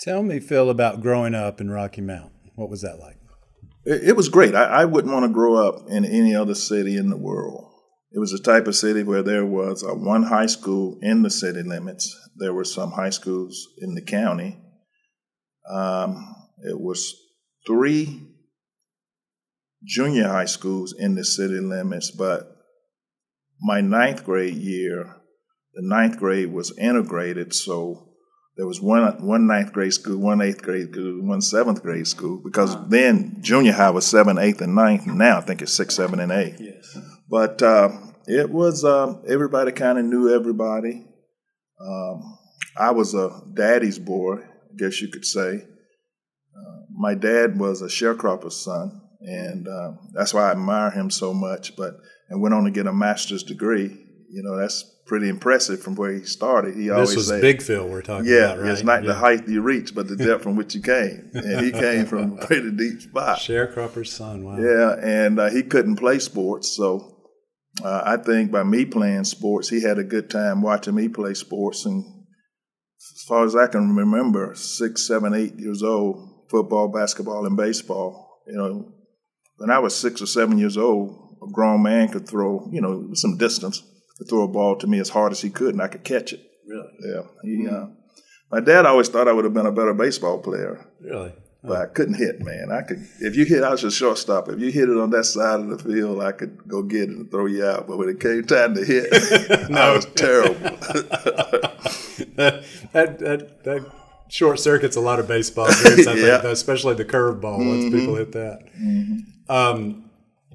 Tell 0.00 0.22
me, 0.22 0.40
Phil, 0.40 0.70
about 0.70 1.00
growing 1.00 1.34
up 1.34 1.60
in 1.60 1.70
Rocky 1.70 2.00
Mount. 2.00 2.32
What 2.56 2.70
was 2.70 2.82
that 2.82 2.98
like? 2.98 3.16
It, 3.84 4.08
it 4.08 4.16
was 4.16 4.28
great. 4.28 4.54
I, 4.54 4.64
I 4.64 4.84
wouldn't 4.86 5.12
want 5.12 5.24
to 5.24 5.32
grow 5.32 5.54
up 5.54 5.88
in 5.88 6.04
any 6.04 6.34
other 6.34 6.54
city 6.54 6.96
in 6.96 7.10
the 7.10 7.16
world. 7.16 7.70
It 8.14 8.20
was 8.20 8.32
a 8.32 8.40
type 8.40 8.68
of 8.68 8.76
city 8.76 9.02
where 9.02 9.24
there 9.24 9.44
was 9.44 9.82
one 9.84 10.22
high 10.22 10.46
school 10.46 11.00
in 11.02 11.22
the 11.22 11.30
city 11.30 11.64
limits. 11.64 12.16
There 12.36 12.54
were 12.54 12.64
some 12.64 12.92
high 12.92 13.10
schools 13.10 13.66
in 13.78 13.96
the 13.96 14.02
county. 14.02 14.56
Um, 15.68 16.36
it 16.62 16.78
was 16.80 17.12
three 17.66 18.22
junior 19.82 20.28
high 20.28 20.44
schools 20.44 20.94
in 20.96 21.16
the 21.16 21.24
city 21.24 21.58
limits, 21.58 22.12
but 22.12 22.56
my 23.60 23.80
ninth 23.80 24.24
grade 24.24 24.54
year, 24.54 25.16
the 25.74 25.82
ninth 25.82 26.16
grade 26.16 26.52
was 26.52 26.76
integrated, 26.78 27.52
so 27.52 28.13
there 28.56 28.66
was 28.66 28.80
one 28.80 29.02
one 29.26 29.46
ninth 29.46 29.72
grade 29.72 29.92
school, 29.92 30.18
one 30.18 30.40
eighth 30.40 30.62
grade 30.62 30.92
school, 30.92 31.26
one 31.26 31.40
seventh 31.40 31.82
grade 31.82 32.06
school, 32.06 32.40
because 32.44 32.74
uh-huh. 32.74 32.84
then 32.88 33.38
junior 33.40 33.72
high 33.72 33.90
was 33.90 34.06
seven, 34.06 34.38
eighth, 34.38 34.60
and 34.60 34.74
ninth, 34.74 35.06
and 35.06 35.18
now 35.18 35.38
I 35.38 35.40
think 35.40 35.62
it's 35.62 35.72
six, 35.72 35.96
seven, 35.96 36.20
and 36.20 36.30
eight. 36.30 36.54
Yes. 36.60 36.98
But 37.28 37.62
uh, 37.62 37.90
it 38.26 38.50
was 38.50 38.84
um, 38.84 39.22
everybody 39.28 39.72
kind 39.72 39.98
of 39.98 40.04
knew 40.04 40.32
everybody. 40.32 41.06
Um, 41.80 42.38
I 42.78 42.92
was 42.92 43.14
a 43.14 43.42
daddy's 43.54 43.98
boy, 43.98 44.36
I 44.36 44.76
guess 44.76 45.00
you 45.00 45.08
could 45.08 45.24
say. 45.24 45.64
Uh, 46.56 46.80
my 46.92 47.14
dad 47.14 47.58
was 47.58 47.82
a 47.82 47.86
sharecropper's 47.86 48.56
son, 48.56 49.00
and 49.20 49.66
uh, 49.66 49.92
that's 50.12 50.32
why 50.32 50.48
I 50.48 50.52
admire 50.52 50.90
him 50.90 51.10
so 51.10 51.34
much. 51.34 51.74
But 51.76 51.96
and 52.28 52.40
went 52.40 52.54
on 52.54 52.64
to 52.64 52.70
get 52.70 52.86
a 52.86 52.92
master's 52.92 53.42
degree. 53.42 54.03
You 54.34 54.42
know, 54.42 54.56
that's 54.56 54.82
pretty 55.06 55.28
impressive 55.28 55.80
from 55.80 55.94
where 55.94 56.12
he 56.12 56.24
started. 56.24 56.74
He 56.74 56.88
this 56.88 56.92
always 56.92 57.16
was 57.16 57.28
said, 57.28 57.40
Big 57.40 57.62
Phil 57.62 57.86
we're 57.86 58.02
talking 58.02 58.26
yeah, 58.26 58.52
about, 58.52 58.62
right? 58.62 58.72
it's 58.72 58.82
not 58.82 59.02
yeah. 59.02 59.08
the 59.08 59.14
height 59.14 59.48
you 59.48 59.62
reach, 59.62 59.94
but 59.94 60.08
the 60.08 60.16
depth 60.16 60.42
from 60.42 60.56
which 60.56 60.74
you 60.74 60.82
came. 60.82 61.30
And 61.34 61.64
he 61.64 61.70
came 61.70 62.04
from 62.06 62.38
a 62.38 62.46
pretty 62.46 62.72
deep 62.72 63.00
spot. 63.02 63.38
Sharecropper's 63.38 64.12
son, 64.12 64.42
wow. 64.42 64.58
Yeah, 64.58 64.96
and 65.00 65.38
uh, 65.38 65.50
he 65.50 65.62
couldn't 65.62 65.96
play 65.96 66.18
sports, 66.18 66.68
so 66.76 67.14
uh, 67.82 68.02
I 68.04 68.16
think 68.16 68.50
by 68.50 68.64
me 68.64 68.84
playing 68.84 69.24
sports, 69.24 69.68
he 69.68 69.82
had 69.82 69.98
a 69.98 70.04
good 70.04 70.30
time 70.30 70.62
watching 70.62 70.94
me 70.94 71.08
play 71.08 71.34
sports. 71.34 71.86
And 71.86 72.04
as 72.04 73.24
far 73.28 73.44
as 73.44 73.54
I 73.54 73.66
can 73.68 73.94
remember, 73.94 74.54
six, 74.54 75.06
seven, 75.06 75.34
eight 75.34 75.54
years 75.56 75.82
old, 75.82 76.48
football, 76.50 76.88
basketball, 76.88 77.46
and 77.46 77.56
baseball. 77.56 78.42
You 78.46 78.56
know, 78.56 78.92
when 79.56 79.70
I 79.70 79.78
was 79.78 79.94
six 79.94 80.22
or 80.22 80.26
seven 80.26 80.58
years 80.58 80.76
old, 80.76 81.38
a 81.42 81.50
grown 81.50 81.82
man 81.82 82.08
could 82.08 82.28
throw, 82.28 82.68
you 82.72 82.80
know, 82.80 83.10
some 83.14 83.36
distance, 83.36 83.82
could 84.18 84.28
throw 84.28 84.42
a 84.44 84.48
ball 84.48 84.76
to 84.76 84.86
me 84.86 84.98
as 85.00 85.08
hard 85.10 85.32
as 85.32 85.40
he 85.40 85.50
could, 85.50 85.74
and 85.74 85.82
I 85.82 85.88
could 85.88 86.04
catch 86.04 86.32
it. 86.32 86.40
Really? 86.66 86.88
Yeah. 87.00 87.22
He, 87.42 87.68
uh, 87.68 87.86
my 88.50 88.60
dad 88.60 88.86
always 88.86 89.08
thought 89.08 89.28
I 89.28 89.32
would 89.32 89.44
have 89.44 89.54
been 89.54 89.66
a 89.66 89.72
better 89.72 89.94
baseball 89.94 90.38
player. 90.38 90.86
Really? 91.00 91.32
But 91.62 91.80
I 91.80 91.86
couldn't 91.86 92.14
hit, 92.16 92.40
man. 92.42 92.70
I 92.70 92.82
could 92.82 93.06
if 93.20 93.36
you 93.36 93.46
hit, 93.46 93.62
I 93.64 93.70
was 93.70 93.82
a 93.84 93.90
shortstop. 93.90 94.50
If 94.50 94.60
you 94.60 94.70
hit 94.70 94.90
it 94.90 94.98
on 94.98 95.08
that 95.10 95.24
side 95.24 95.60
of 95.60 95.68
the 95.70 95.78
field, 95.78 96.22
I 96.22 96.32
could 96.32 96.58
go 96.68 96.82
get 96.82 97.04
it 97.04 97.08
and 97.08 97.30
throw 97.30 97.46
you 97.46 97.64
out. 97.64 97.86
But 97.86 97.96
when 97.96 98.10
it 98.10 98.20
came 98.20 98.44
time 98.44 98.74
to 98.74 98.84
hit, 98.84 99.08
I 99.74 99.94
was 99.96 100.04
terrible. 100.14 100.54
that, 102.36 102.64
that 102.92 103.64
that 103.64 103.92
short 104.28 104.60
circuits 104.60 104.96
a 104.96 105.00
lot 105.00 105.18
of 105.18 105.26
baseball 105.28 105.66
games, 105.66 106.06
I 106.06 106.14
Yeah. 106.14 106.38
think, 106.42 106.52
especially 106.52 106.94
the 106.96 107.04
curveball 107.06 107.58
once 107.66 107.84
people 107.94 108.16
hit 108.16 108.32
that. 108.32 108.60
Um, 109.48 110.03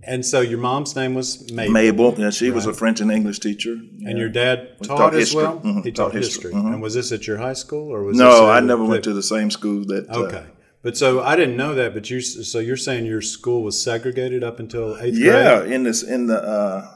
and 0.03 0.25
so 0.25 0.41
your 0.41 0.59
mom's 0.59 0.95
name 0.95 1.13
was 1.13 1.51
Mabel, 1.51 1.73
Mabel, 1.73 2.15
yeah, 2.17 2.29
she 2.29 2.51
was 2.51 2.65
a 2.65 2.73
French 2.73 3.01
and 3.01 3.11
English 3.11 3.39
teacher. 3.39 3.73
and 3.73 4.17
your 4.17 4.29
dad 4.29 4.77
taught, 4.83 4.97
taught 4.97 5.13
as 5.13 5.19
history. 5.19 5.43
well. 5.43 5.59
Mhm, 5.63 5.83
He 5.85 5.91
taught 5.91 6.11
taught 6.11 6.15
history. 6.15 6.53
Mhm. 6.53 6.73
And 6.73 6.81
was 6.81 6.93
this 6.93 7.11
at 7.11 7.27
your 7.27 7.37
high 7.37 7.53
school 7.53 7.91
or 7.93 8.03
was 8.03 8.17
No, 8.17 8.47
I 8.49 8.59
never 8.59 8.83
went 8.85 9.03
to 9.05 9.13
the 9.13 9.23
same 9.23 9.49
school 9.51 9.85
that. 9.85 10.09
uh, 10.09 10.19
Okay, 10.23 10.43
but 10.83 10.95
so 10.97 11.21
I 11.21 11.35
didn't 11.35 11.57
know 11.57 11.73
that. 11.75 11.93
But 11.93 12.09
you, 12.09 12.21
so 12.21 12.59
you're 12.59 12.77
saying 12.77 13.05
your 13.05 13.21
school 13.21 13.63
was 13.63 13.81
segregated 13.81 14.43
up 14.43 14.59
until 14.59 14.97
eighth 14.99 15.17
yeah, 15.17 15.59
grade? 15.59 15.69
Yeah, 15.69 15.75
in 15.75 15.83
this 15.83 16.01
in 16.03 16.27
the 16.27 16.41
uh, 16.41 16.87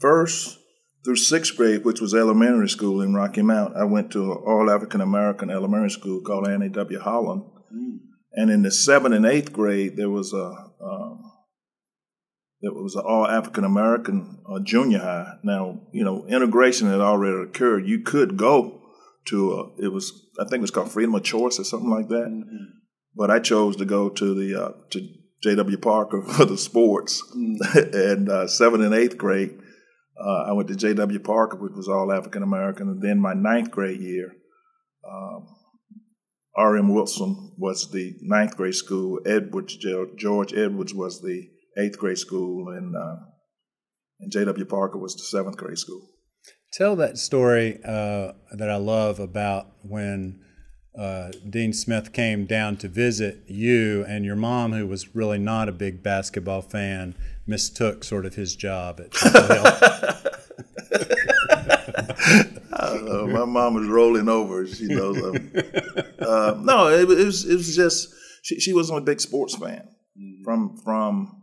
first 0.00 0.58
through 1.04 1.16
sixth 1.16 1.56
grade, 1.56 1.84
which 1.84 2.00
was 2.00 2.14
elementary 2.14 2.68
school 2.68 3.00
in 3.00 3.14
Rocky 3.14 3.42
Mount, 3.42 3.76
I 3.76 3.84
went 3.84 4.10
to 4.12 4.32
an 4.32 4.38
all 4.46 4.70
African 4.70 5.00
American 5.00 5.50
elementary 5.50 5.90
school 5.90 6.20
called 6.20 6.48
Annie 6.48 6.68
W. 6.68 6.98
Holland. 6.98 7.42
And 8.34 8.50
in 8.50 8.62
the 8.62 8.70
seventh 8.70 9.14
and 9.14 9.26
eighth 9.26 9.52
grade, 9.52 9.96
there 9.96 10.10
was 10.10 10.32
a 10.32 10.54
um, 10.84 11.27
there 12.60 12.72
was 12.72 12.96
an 12.96 13.04
all 13.06 13.26
African 13.26 13.64
American 13.64 14.38
uh, 14.50 14.60
junior 14.60 14.98
high. 14.98 15.34
Now, 15.44 15.80
you 15.92 16.04
know, 16.04 16.26
integration 16.26 16.90
had 16.90 17.00
already 17.00 17.48
occurred. 17.48 17.86
You 17.86 18.00
could 18.00 18.36
go 18.36 18.80
to 19.26 19.52
a, 19.52 19.84
it 19.84 19.92
was 19.92 20.26
I 20.40 20.44
think 20.44 20.58
it 20.58 20.62
was 20.62 20.70
called 20.70 20.90
Freedom 20.90 21.14
of 21.14 21.22
Choice 21.22 21.58
or 21.60 21.64
something 21.64 21.90
like 21.90 22.08
that. 22.08 22.44
But 23.14 23.30
I 23.30 23.38
chose 23.38 23.76
to 23.76 23.84
go 23.84 24.08
to 24.08 24.34
the 24.34 24.60
uh, 24.60 24.72
to 24.90 25.08
J.W. 25.42 25.78
Parker 25.78 26.22
for 26.28 26.44
the 26.44 26.58
sports. 26.58 27.22
and 27.74 28.28
uh, 28.28 28.48
seventh 28.48 28.82
and 28.82 28.94
eighth 28.94 29.16
grade, 29.16 29.58
uh, 30.20 30.44
I 30.48 30.52
went 30.52 30.68
to 30.68 30.76
J.W. 30.76 31.20
Parker, 31.20 31.56
which 31.56 31.74
was 31.74 31.88
all 31.88 32.12
African 32.12 32.42
American. 32.42 32.88
And 32.88 33.02
then 33.02 33.20
my 33.20 33.34
ninth 33.34 33.70
grade 33.70 34.00
year, 34.00 34.34
um, 35.08 35.46
R.M. 36.56 36.92
Wilson 36.92 37.54
was 37.56 37.92
the 37.92 38.16
ninth 38.20 38.56
grade 38.56 38.74
school. 38.74 39.20
Edwards, 39.24 39.76
George 40.16 40.52
Edwards 40.52 40.92
was 40.92 41.22
the 41.22 41.48
eighth 41.78 41.98
grade 41.98 42.18
school, 42.18 42.68
and 42.68 42.94
uh, 42.96 43.16
and 44.20 44.32
J.W. 44.32 44.64
Parker 44.66 44.98
was 44.98 45.14
the 45.14 45.22
seventh 45.22 45.56
grade 45.56 45.78
school. 45.78 46.02
Tell 46.72 46.96
that 46.96 47.18
story 47.18 47.78
uh, 47.84 48.32
that 48.52 48.68
I 48.68 48.76
love 48.76 49.20
about 49.20 49.68
when 49.82 50.44
uh, 50.98 51.30
Dean 51.48 51.72
Smith 51.72 52.12
came 52.12 52.44
down 52.44 52.76
to 52.78 52.88
visit 52.88 53.44
you, 53.46 54.04
and 54.06 54.24
your 54.24 54.36
mom, 54.36 54.72
who 54.72 54.86
was 54.86 55.14
really 55.14 55.38
not 55.38 55.68
a 55.68 55.72
big 55.72 56.02
basketball 56.02 56.60
fan, 56.60 57.14
mistook 57.46 58.04
sort 58.04 58.26
of 58.26 58.34
his 58.34 58.54
job 58.56 59.00
at 59.00 59.16
Hill. 59.16 60.14
Uh, 62.78 63.26
my 63.26 63.44
mom 63.44 63.74
was 63.74 63.88
rolling 63.88 64.28
over. 64.28 64.66
She 64.66 64.84
knows. 64.84 65.20
Um, 65.22 65.52
uh, 66.20 66.54
no, 66.60 66.88
it, 66.88 67.10
it 67.10 67.24
was 67.24 67.44
it 67.44 67.56
was 67.56 67.74
just 67.74 68.14
she, 68.42 68.60
she 68.60 68.72
wasn't 68.72 68.98
a 68.98 69.02
big 69.02 69.20
sports 69.20 69.56
fan. 69.56 69.88
From 70.44 70.76
from 70.84 71.42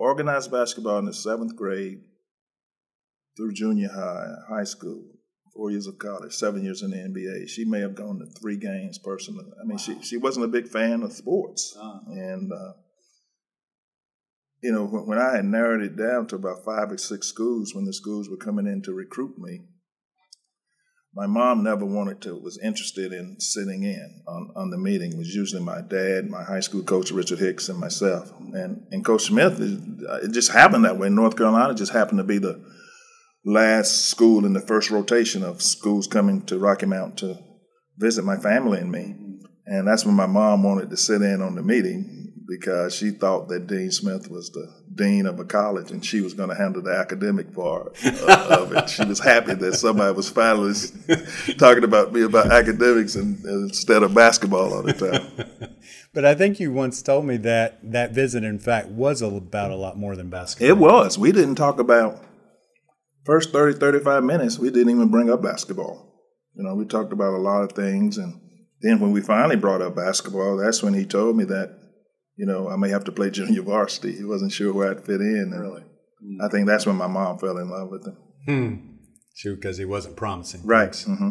organized 0.00 0.50
basketball 0.50 0.98
in 0.98 1.04
the 1.04 1.12
seventh 1.12 1.54
grade 1.54 2.00
through 3.36 3.52
junior 3.52 3.90
high, 3.90 4.34
high 4.48 4.64
school, 4.64 5.04
four 5.54 5.70
years 5.70 5.86
of 5.86 5.98
college, 5.98 6.32
seven 6.32 6.64
years 6.64 6.82
in 6.82 6.90
the 6.90 6.96
NBA. 6.96 7.48
She 7.48 7.66
may 7.66 7.80
have 7.80 7.94
gone 7.94 8.18
to 8.18 8.26
three 8.40 8.56
games 8.56 8.98
personally. 8.98 9.44
I 9.62 9.66
mean, 9.66 9.78
she 9.78 10.02
she 10.02 10.16
wasn't 10.16 10.46
a 10.46 10.48
big 10.48 10.68
fan 10.68 11.02
of 11.02 11.12
sports, 11.12 11.76
and 12.08 12.50
uh, 12.50 12.72
you 14.62 14.72
know 14.72 14.86
when, 14.86 15.06
when 15.06 15.18
I 15.18 15.36
had 15.36 15.44
narrowed 15.44 15.82
it 15.82 15.96
down 15.96 16.26
to 16.28 16.36
about 16.36 16.64
five 16.64 16.90
or 16.90 16.98
six 16.98 17.26
schools, 17.28 17.74
when 17.74 17.84
the 17.84 17.92
schools 17.92 18.28
were 18.28 18.38
coming 18.38 18.66
in 18.66 18.82
to 18.82 18.94
recruit 18.94 19.38
me, 19.38 19.60
my 21.14 21.26
mom 21.26 21.64
never 21.64 21.84
wanted 21.84 22.20
to 22.22 22.36
was 22.36 22.58
interested 22.62 23.12
in 23.12 23.40
sitting 23.40 23.82
in 23.82 24.22
on, 24.28 24.52
on 24.54 24.70
the 24.70 24.78
meeting. 24.78 25.12
It 25.12 25.18
was 25.18 25.34
usually 25.34 25.62
my 25.62 25.80
dad, 25.80 26.30
my 26.30 26.44
high 26.44 26.60
school 26.60 26.82
coach 26.82 27.10
Richard 27.10 27.40
Hicks, 27.40 27.68
and 27.68 27.78
myself. 27.78 28.32
And 28.38 28.86
and 28.90 29.04
Coach 29.04 29.22
Smith, 29.22 29.60
it 29.60 30.06
uh, 30.08 30.28
just 30.28 30.52
happened 30.52 30.84
that 30.84 30.98
way. 30.98 31.08
North 31.08 31.36
Carolina 31.36 31.74
just 31.74 31.92
happened 31.92 32.18
to 32.18 32.24
be 32.24 32.38
the 32.38 32.64
last 33.44 34.08
school 34.08 34.46
in 34.46 34.52
the 34.52 34.60
first 34.60 34.90
rotation 34.90 35.42
of 35.42 35.62
schools 35.62 36.06
coming 36.06 36.42
to 36.42 36.58
Rocky 36.58 36.86
Mount 36.86 37.18
to 37.18 37.38
visit 37.98 38.24
my 38.24 38.36
family 38.36 38.78
and 38.78 38.92
me. 38.92 39.16
And 39.66 39.86
that's 39.86 40.04
when 40.04 40.14
my 40.14 40.26
mom 40.26 40.62
wanted 40.62 40.90
to 40.90 40.96
sit 40.96 41.22
in 41.22 41.42
on 41.42 41.54
the 41.54 41.62
meeting 41.62 42.32
because 42.48 42.94
she 42.94 43.10
thought 43.10 43.48
that 43.48 43.66
Dean 43.66 43.90
Smith 43.90 44.30
was 44.30 44.50
the 44.50 44.79
dean 44.94 45.26
of 45.26 45.38
a 45.38 45.44
college 45.44 45.90
and 45.90 46.04
she 46.04 46.20
was 46.20 46.34
going 46.34 46.48
to 46.48 46.54
handle 46.54 46.82
the 46.82 46.92
academic 46.92 47.54
part 47.54 47.86
of, 48.04 48.22
of 48.24 48.72
it. 48.72 48.90
She 48.90 49.04
was 49.04 49.20
happy 49.20 49.54
that 49.54 49.74
somebody 49.74 50.14
was 50.14 50.28
finally 50.28 50.74
talking 51.58 51.84
about 51.84 52.12
me 52.12 52.22
about 52.22 52.50
academics 52.50 53.14
and, 53.14 53.42
instead 53.44 54.02
of 54.02 54.14
basketball 54.14 54.74
all 54.74 54.82
the 54.82 54.92
time. 54.92 55.76
but 56.14 56.24
I 56.24 56.34
think 56.34 56.58
you 56.58 56.72
once 56.72 57.02
told 57.02 57.24
me 57.24 57.36
that 57.38 57.78
that 57.92 58.12
visit, 58.12 58.42
in 58.42 58.58
fact, 58.58 58.88
was 58.88 59.22
about 59.22 59.70
a 59.70 59.76
lot 59.76 59.96
more 59.96 60.16
than 60.16 60.28
basketball. 60.28 60.68
It 60.68 60.78
was. 60.78 61.18
We 61.18 61.30
didn't 61.30 61.54
talk 61.54 61.78
about 61.78 62.22
first 63.24 63.52
30, 63.52 63.78
35 63.78 64.24
minutes. 64.24 64.58
We 64.58 64.70
didn't 64.70 64.90
even 64.90 65.08
bring 65.08 65.30
up 65.30 65.42
basketball. 65.42 66.10
You 66.54 66.64
know, 66.64 66.74
we 66.74 66.84
talked 66.84 67.12
about 67.12 67.34
a 67.34 67.38
lot 67.38 67.62
of 67.62 67.72
things. 67.72 68.18
And 68.18 68.40
then 68.80 68.98
when 68.98 69.12
we 69.12 69.20
finally 69.20 69.56
brought 69.56 69.82
up 69.82 69.94
basketball, 69.94 70.56
that's 70.56 70.82
when 70.82 70.94
he 70.94 71.04
told 71.04 71.36
me 71.36 71.44
that 71.44 71.79
you 72.40 72.46
know, 72.46 72.70
I 72.70 72.76
may 72.76 72.88
have 72.88 73.04
to 73.04 73.12
play 73.12 73.28
junior 73.28 73.60
varsity. 73.60 74.12
He 74.16 74.24
wasn't 74.24 74.52
sure 74.52 74.72
where 74.72 74.90
I'd 74.90 75.04
fit 75.04 75.20
in. 75.20 75.52
And 75.52 75.60
Really? 75.60 75.82
I 76.40 76.48
think 76.48 76.66
that's 76.66 76.86
when 76.86 76.96
my 76.96 77.06
mom 77.06 77.38
fell 77.38 77.58
in 77.58 77.68
love 77.68 77.90
with 77.90 78.06
him. 78.06 78.16
Hmm. 78.46 78.76
Sure, 79.34 79.54
because 79.54 79.76
he 79.76 79.84
wasn't 79.84 80.16
promising. 80.16 80.62
Right. 80.64 80.94
things. 80.94 81.18
hmm 81.18 81.28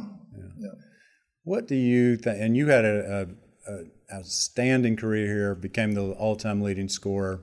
What 1.44 1.68
do 1.68 1.74
you 1.74 2.16
think? 2.16 2.39
And 2.39 2.56
you 2.56 2.68
had 2.68 2.86
a, 2.86 3.28
a, 3.68 3.74
a 3.74 4.18
outstanding 4.18 4.98
career 4.98 5.25
here, 5.25 5.56
became 5.56 5.94
the 5.94 6.12
all-time 6.12 6.62
leading 6.62 6.89
scorer, 6.89 7.42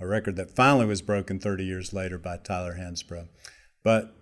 a 0.00 0.06
record 0.06 0.34
that 0.36 0.56
finally 0.56 0.86
was 0.86 1.00
broken 1.00 1.38
30 1.38 1.64
years 1.64 1.92
later 1.92 2.18
by 2.18 2.38
Tyler 2.38 2.74
Hansbrough. 2.76 3.28
But 3.84 4.16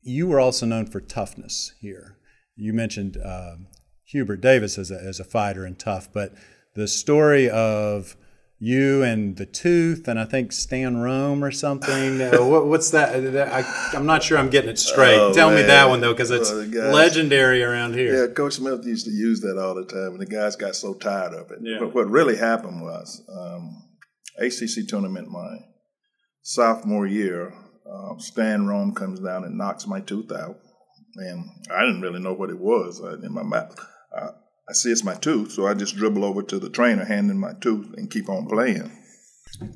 you 0.00 0.26
were 0.28 0.40
also 0.40 0.64
known 0.64 0.86
for 0.86 1.00
toughness 1.02 1.74
here. 1.78 2.16
You 2.56 2.72
mentioned 2.72 3.18
uh, 3.18 3.56
Hubert 4.06 4.40
Davis 4.40 4.78
as 4.78 4.90
a, 4.90 4.96
as 4.96 5.20
a 5.20 5.24
fighter 5.24 5.66
and 5.66 5.78
tough, 5.78 6.10
but 6.10 6.32
the 6.74 6.88
story 6.88 7.48
of 7.48 8.16
you 8.58 9.02
and 9.02 9.36
the 9.36 9.46
Tooth, 9.46 10.08
and 10.08 10.18
I 10.18 10.24
think 10.24 10.52
Stan 10.52 10.96
Rome 10.96 11.44
or 11.44 11.50
something. 11.50 12.18
what, 12.50 12.66
what's 12.66 12.90
that? 12.90 13.14
I, 13.14 13.96
am 13.96 14.06
not 14.06 14.22
sure 14.22 14.38
I'm 14.38 14.48
getting 14.50 14.70
it 14.70 14.78
straight. 14.78 15.18
Oh, 15.18 15.32
Tell 15.34 15.50
me 15.50 15.62
that 15.62 15.88
one 15.88 16.00
though, 16.00 16.12
because 16.12 16.30
it's 16.30 16.50
Oh, 16.50 16.66
guys- 16.66 16.92
legendary 16.94 17.62
around 17.62 17.94
here. 17.94 18.26
Yeah, 18.26 18.32
Coach 18.32 18.54
Smith 18.54 18.84
used 18.86 19.06
to 19.06 19.12
use 19.12 19.40
that 19.40 19.58
all 19.58 19.74
the 19.74 19.84
time, 19.84 20.12
and 20.12 20.20
the 20.20 20.26
guys 20.26 20.56
got 20.56 20.76
so 20.76 20.94
tired 20.94 21.34
of 21.34 21.50
it. 21.50 21.58
Yeah. 21.62 21.78
But 21.80 21.94
what 21.94 22.08
really 22.08 22.36
happened 22.36 22.82
was 22.82 23.22
um, 23.28 23.82
ACC 24.38 24.86
tournament 24.88 25.28
my 25.30 25.58
sophomore 26.42 27.06
year. 27.06 27.52
Uh, 27.90 28.16
Stan 28.18 28.66
Rome 28.66 28.94
comes 28.94 29.20
down 29.20 29.44
and 29.44 29.58
knocks 29.58 29.86
my 29.86 30.00
tooth 30.00 30.32
out, 30.32 30.56
and 31.16 31.44
I 31.70 31.80
didn't 31.84 32.00
really 32.00 32.20
know 32.20 32.32
what 32.32 32.50
it 32.50 32.58
was 32.58 33.00
in 33.22 33.32
my 33.32 33.42
mouth. 33.42 33.78
I 34.68 34.72
see 34.72 34.90
it's 34.90 35.04
my 35.04 35.14
tooth, 35.14 35.52
so 35.52 35.66
I 35.66 35.74
just 35.74 35.96
dribble 35.96 36.24
over 36.24 36.42
to 36.42 36.58
the 36.58 36.70
trainer, 36.70 37.04
hand 37.04 37.30
him 37.30 37.38
my 37.38 37.52
tooth, 37.60 37.92
and 37.96 38.10
keep 38.10 38.28
on 38.28 38.46
playing. 38.46 38.90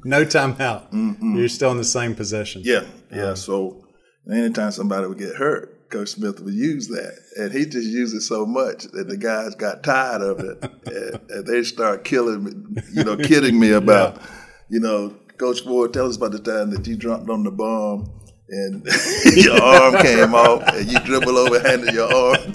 No 0.04 0.24
timeout. 0.24 0.88
You're 1.36 1.48
still 1.48 1.70
in 1.70 1.76
the 1.76 1.84
same 1.84 2.14
position. 2.14 2.62
Yeah, 2.64 2.84
yeah. 3.12 3.30
Um, 3.30 3.36
so 3.36 3.84
anytime 4.30 4.72
somebody 4.72 5.06
would 5.06 5.18
get 5.18 5.36
hurt, 5.36 5.90
Coach 5.90 6.10
Smith 6.10 6.40
would 6.40 6.54
use 6.54 6.88
that, 6.88 7.18
and 7.36 7.52
he 7.52 7.64
just 7.64 7.86
used 7.86 8.14
it 8.14 8.22
so 8.22 8.44
much 8.44 8.84
that 8.92 9.08
the 9.08 9.16
guys 9.16 9.54
got 9.54 9.82
tired 9.82 10.22
of 10.22 10.40
it, 10.40 10.62
and, 10.86 11.30
and 11.30 11.46
they 11.46 11.62
start 11.62 12.04
killing 12.04 12.44
me, 12.44 12.82
you 12.92 13.04
know, 13.04 13.16
kidding 13.16 13.58
me 13.58 13.70
about, 13.82 14.20
you 14.68 14.80
know, 14.80 15.14
Coach 15.38 15.62
Ford, 15.62 15.92
tell 15.92 16.08
us 16.08 16.16
about 16.16 16.32
the 16.32 16.40
time 16.40 16.70
that 16.70 16.86
you 16.86 16.96
jumped 16.96 17.30
on 17.30 17.44
the 17.44 17.50
bomb. 17.50 18.14
And 18.50 18.82
your 19.36 19.62
arm 19.62 20.02
came 20.02 20.34
off, 20.34 20.62
and 20.68 20.90
you 20.90 20.98
dribble 21.00 21.36
over, 21.36 21.60
handed 21.60 21.92
your 21.92 22.10
arm. 22.10 22.52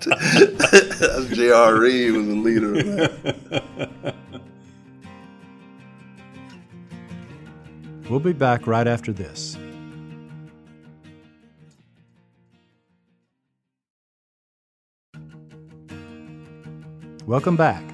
To, 0.00 0.53
That's 1.06 1.28
was 2.12 2.26
the 2.26 2.34
leader 2.34 2.74
of 2.74 2.86
that. 2.96 4.14
We'll 8.10 8.20
be 8.20 8.34
back 8.34 8.66
right 8.66 8.86
after 8.86 9.12
this. 9.12 9.56
Welcome 17.26 17.56
back. 17.56 17.93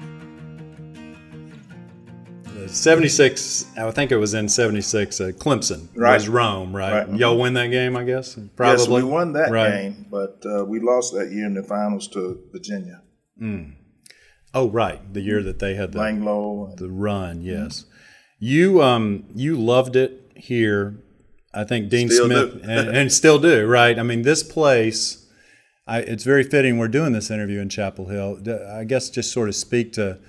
Uh, 2.63 2.67
76, 2.67 3.65
I 3.77 3.91
think 3.91 4.11
it 4.11 4.17
was 4.17 4.33
in 4.33 4.47
76, 4.49 5.21
uh, 5.21 5.25
Clemson 5.37 5.87
Right. 5.95 6.13
was 6.15 6.27
Rome, 6.29 6.75
right? 6.75 7.07
Right. 7.07 7.17
Y'all 7.19 7.37
win 7.39 7.53
that 7.55 7.67
game, 7.67 7.95
I 7.95 8.03
guess? 8.03 8.37
Probably. 8.55 8.77
Yes, 8.79 8.87
we 8.87 9.03
won 9.03 9.33
that 9.33 9.51
Right. 9.51 9.71
game, 9.71 10.05
but 10.09 10.41
uh, 10.45 10.65
we 10.65 10.79
lost 10.79 11.13
that 11.13 11.31
year 11.31 11.45
in 11.45 11.53
the 11.53 11.63
finals 11.63 12.07
to 12.09 12.39
Virginia. 12.51 13.01
Oh, 14.53 14.69
right. 14.69 15.13
The 15.13 15.21
year 15.21 15.41
that 15.43 15.59
they 15.59 15.75
had 15.75 15.93
the, 15.93 15.99
Langlow. 15.99 16.69
And, 16.69 16.77
the 16.77 16.89
run, 16.89 17.41
yes. 17.41 17.85
You 18.39 18.81
um 18.81 19.25
you 19.33 19.55
loved 19.55 19.95
it 19.95 20.31
here. 20.35 20.95
I 21.53 21.63
think 21.63 21.89
Dean 21.89 22.09
Still 22.09 22.25
Smith 22.25 22.61
and, 22.63 22.89
and 22.89 23.11
still 23.11 23.39
do, 23.39 23.65
right? 23.67 23.97
I 23.97 24.03
mean, 24.03 24.23
this 24.23 24.43
place. 24.43 25.25
I, 25.87 25.99
it's 25.99 26.23
very 26.23 26.43
fitting 26.43 26.77
we're 26.77 26.87
doing 26.87 27.11
this 27.11 27.29
interview 27.31 27.59
in 27.59 27.69
Chapel 27.69 28.07
Hill. 28.09 28.39
I 28.71 28.83
guess 28.83 29.09
just 29.09 29.31
sort 29.31 29.49
of 29.49 29.55
speak 29.55 29.93
to 29.93 30.19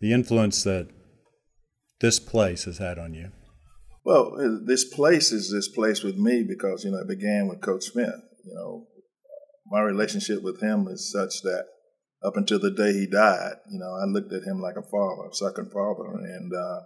the 0.00 0.12
influence 0.12 0.64
that 0.64 0.88
this 2.02 2.18
place 2.18 2.64
has 2.64 2.78
had 2.78 2.98
on 2.98 3.14
you. 3.14 3.30
well, 4.04 4.36
this 4.66 4.84
place 4.84 5.32
is 5.32 5.50
this 5.50 5.68
place 5.68 6.02
with 6.02 6.16
me 6.16 6.44
because 6.46 6.84
you 6.84 6.90
know 6.90 6.98
it 6.98 7.08
began 7.08 7.48
with 7.48 7.62
Coach 7.62 7.84
Smith. 7.84 8.20
You 8.44 8.54
know, 8.54 8.86
my 9.70 9.80
relationship 9.80 10.42
with 10.42 10.60
him 10.60 10.88
is 10.88 11.10
such 11.10 11.40
that 11.42 11.66
up 12.22 12.36
until 12.36 12.58
the 12.58 12.70
day 12.70 12.92
he 12.92 13.06
died, 13.06 13.54
you 13.70 13.78
know, 13.78 13.94
I 13.94 14.04
looked 14.04 14.32
at 14.32 14.44
him 14.44 14.60
like 14.60 14.76
a 14.76 14.82
father, 14.82 15.28
a 15.30 15.34
second 15.34 15.72
father, 15.72 16.10
and 16.12 16.52
uh, 16.52 16.80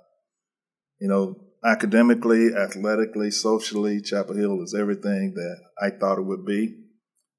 you 1.00 1.08
know, 1.08 1.34
academically, 1.64 2.54
athletically, 2.54 3.30
socially, 3.30 4.00
Chapel 4.00 4.36
Hill 4.36 4.62
is 4.62 4.74
everything 4.78 5.34
that 5.34 5.56
I 5.82 5.90
thought 5.90 6.18
it 6.18 6.26
would 6.26 6.44
be. 6.44 6.76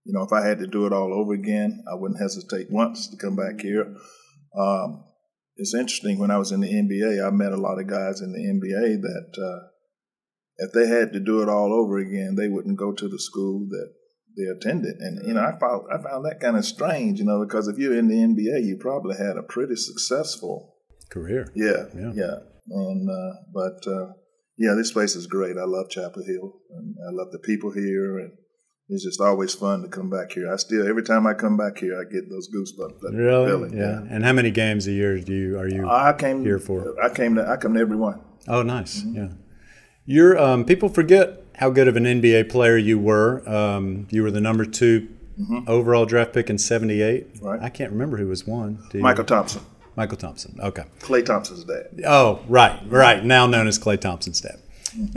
You 0.03 0.13
know, 0.13 0.23
if 0.23 0.31
I 0.31 0.47
had 0.47 0.59
to 0.59 0.67
do 0.67 0.85
it 0.85 0.93
all 0.93 1.13
over 1.13 1.33
again, 1.33 1.83
I 1.91 1.95
wouldn't 1.95 2.21
hesitate 2.21 2.67
once 2.71 3.07
to 3.09 3.17
come 3.17 3.35
back 3.35 3.61
here. 3.61 3.95
Um, 4.57 5.03
it's 5.57 5.73
interesting 5.73 6.19
when 6.19 6.31
I 6.31 6.37
was 6.37 6.51
in 6.51 6.61
the 6.61 6.71
NBA, 6.71 7.25
I 7.25 7.29
met 7.31 7.51
a 7.51 7.57
lot 7.57 7.79
of 7.79 7.87
guys 7.87 8.21
in 8.21 8.31
the 8.31 8.39
NBA 8.39 9.01
that 9.01 9.43
uh, 9.43 9.67
if 10.57 10.71
they 10.71 10.87
had 10.87 11.13
to 11.13 11.19
do 11.19 11.41
it 11.41 11.49
all 11.49 11.73
over 11.73 11.97
again, 11.97 12.35
they 12.35 12.47
wouldn't 12.47 12.77
go 12.77 12.91
to 12.91 13.07
the 13.07 13.19
school 13.19 13.67
that 13.69 13.93
they 14.37 14.43
attended. 14.43 14.97
And 14.99 15.27
you 15.27 15.33
know, 15.33 15.41
I 15.41 15.57
found 15.59 15.87
I 15.91 16.01
found 16.01 16.25
that 16.25 16.39
kind 16.39 16.57
of 16.57 16.65
strange, 16.65 17.19
you 17.19 17.25
know, 17.25 17.43
because 17.43 17.67
if 17.67 17.77
you're 17.77 17.97
in 17.97 18.07
the 18.07 18.15
NBA, 18.15 18.65
you 18.65 18.77
probably 18.79 19.17
had 19.17 19.37
a 19.37 19.43
pretty 19.43 19.75
successful 19.75 20.75
Career. 21.09 21.51
yeah, 21.55 21.85
Yeah. 21.95 22.11
yeah. 22.13 22.37
And 22.69 23.09
uh, 23.09 23.33
but 23.53 23.87
uh, 23.87 24.13
yeah, 24.57 24.73
this 24.75 24.91
place 24.91 25.15
is 25.15 25.27
great. 25.27 25.57
I 25.57 25.65
love 25.65 25.89
Chapel 25.89 26.23
Hill, 26.23 26.59
and 26.71 26.95
I 27.07 27.11
love 27.11 27.31
the 27.31 27.39
people 27.39 27.71
here, 27.71 28.19
and 28.19 28.31
it's 28.89 29.03
just 29.03 29.19
always 29.19 29.53
fun 29.53 29.81
to 29.81 29.87
come 29.89 30.09
back 30.09 30.31
here. 30.31 30.51
I 30.51 30.55
still 30.55 30.87
every 30.87 31.03
time 31.03 31.27
I 31.27 31.33
come 31.33 31.57
back 31.57 31.77
here, 31.79 31.99
I 31.99 32.03
get 32.09 32.29
those 32.29 32.49
goosebumps. 32.49 33.01
Really? 33.13 33.47
feeling, 33.47 33.77
yeah. 33.77 34.01
And 34.09 34.23
how 34.23 34.33
many 34.33 34.51
games 34.51 34.87
a 34.87 34.91
year 34.91 35.19
do 35.19 35.33
you 35.33 35.59
are 35.59 35.67
you? 35.67 35.87
I 35.89 36.13
came 36.13 36.43
Here 36.43 36.59
for? 36.59 36.95
I 37.03 37.09
came 37.09 37.35
to 37.35 37.47
I 37.47 37.57
come 37.57 37.73
to 37.73 37.79
every 37.79 37.97
one. 37.97 38.21
Oh, 38.47 38.61
nice. 38.61 39.01
Mm-hmm. 39.01 39.15
Yeah. 39.15 39.29
You're 40.05 40.39
um, 40.39 40.63
people 40.63 40.87
forget 40.87 41.43
how 41.55 41.69
good 41.69 41.87
of 41.87 41.97
an 41.97 42.05
NBA 42.05 42.49
player 42.49 42.77
you 42.77 42.97
were. 42.97 43.47
Um, 43.49 44.07
you 44.09 44.23
were 44.23 44.31
the 44.31 44.39
number 44.39 44.63
2 44.63 45.07
overall 45.67 46.05
draft 46.05 46.33
pick 46.33 46.49
in 46.49 46.57
'78. 46.57 47.33
Mm-hmm. 47.35 47.45
Right. 47.45 47.61
I 47.61 47.69
can't 47.69 47.91
remember 47.91 48.17
who 48.17 48.27
was 48.27 48.47
one. 48.47 48.77
Mychal 48.93 49.27
Thompson, 49.27 49.61
Mychal 49.97 50.17
Thompson. 50.17 50.57
Okay. 50.61 50.83
Klay 50.99 51.25
Thompson's 51.25 51.65
dad. 51.65 52.01
Oh, 52.05 52.39
right, 52.47 52.79
right. 52.87 53.23
Now 53.23 53.47
known 53.47 53.67
as 53.67 53.77
Klay 53.77 53.99
Thompson's 53.99 54.39
dad. 54.39 54.59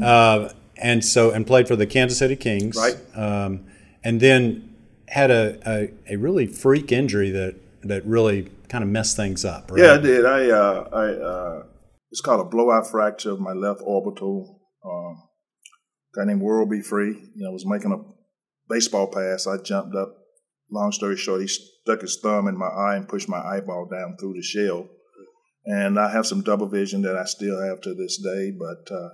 Uh, 0.03 0.51
and 0.81 1.05
so, 1.05 1.31
and 1.31 1.47
played 1.47 1.69
for 1.69 1.77
the 1.77 1.87
Kansas 1.87 2.19
City 2.19 2.37
Kings. 2.37 2.77
Right. 2.77 2.97
Um, 3.15 3.67
and 4.03 4.21
then 4.21 4.75
had 5.09 5.31
a, 5.31 5.59
a, 5.67 6.15
a 6.15 6.17
really 6.17 6.47
freak 6.47 6.93
injury 6.93 7.31
that, 7.31 7.57
that 7.83 8.05
really 8.07 8.51
kind 8.69 8.85
of 8.85 8.91
messed 8.91 9.17
things 9.17 9.45
up. 9.45 9.71
Right? 9.71 9.83
Yeah, 9.83 9.95
I 9.95 9.99
did. 9.99 10.25
I 10.25 10.51
uh, 10.51 10.89
I 10.93 11.07
uh, 11.07 11.63
it's 12.11 12.21
called 12.21 12.41
a 12.41 12.49
blowout 12.49 12.91
fracture 12.91 13.31
of 13.31 13.41
my 13.41 13.53
left 13.53 13.81
orbital. 13.85 14.61
Um, 14.85 15.23
guy 16.15 16.25
named 16.25 16.41
World 16.41 16.71
B. 16.71 16.81
Free. 16.81 17.11
You 17.11 17.45
know, 17.45 17.51
was 17.51 17.67
making 17.67 17.93
a 17.93 18.73
baseball 18.73 19.09
pass. 19.09 19.47
I 19.47 19.63
jumped 19.63 19.95
up. 19.95 20.17
Long 20.73 20.93
story 20.93 21.17
short, 21.17 21.41
he 21.41 21.49
stuck 21.49 22.01
his 22.01 22.19
thumb 22.23 22.47
in 22.47 22.57
my 22.57 22.69
eye 22.69 22.95
and 22.95 23.09
pushed 23.09 23.29
my 23.29 23.41
eyeball 23.41 23.89
down 23.91 24.17
through 24.17 24.35
the 24.35 24.43
shell. 24.43 24.89
And 25.65 25.99
I 25.99 26.13
have 26.13 26.27
some 26.27 26.43
double 26.43 26.69
vision 26.69 27.03
that 27.03 27.17
I 27.17 27.25
still 27.25 27.61
have 27.61 27.81
to 27.83 27.95
this 27.95 28.19
day. 28.23 28.53
But 28.57 28.95
uh, 28.95 29.09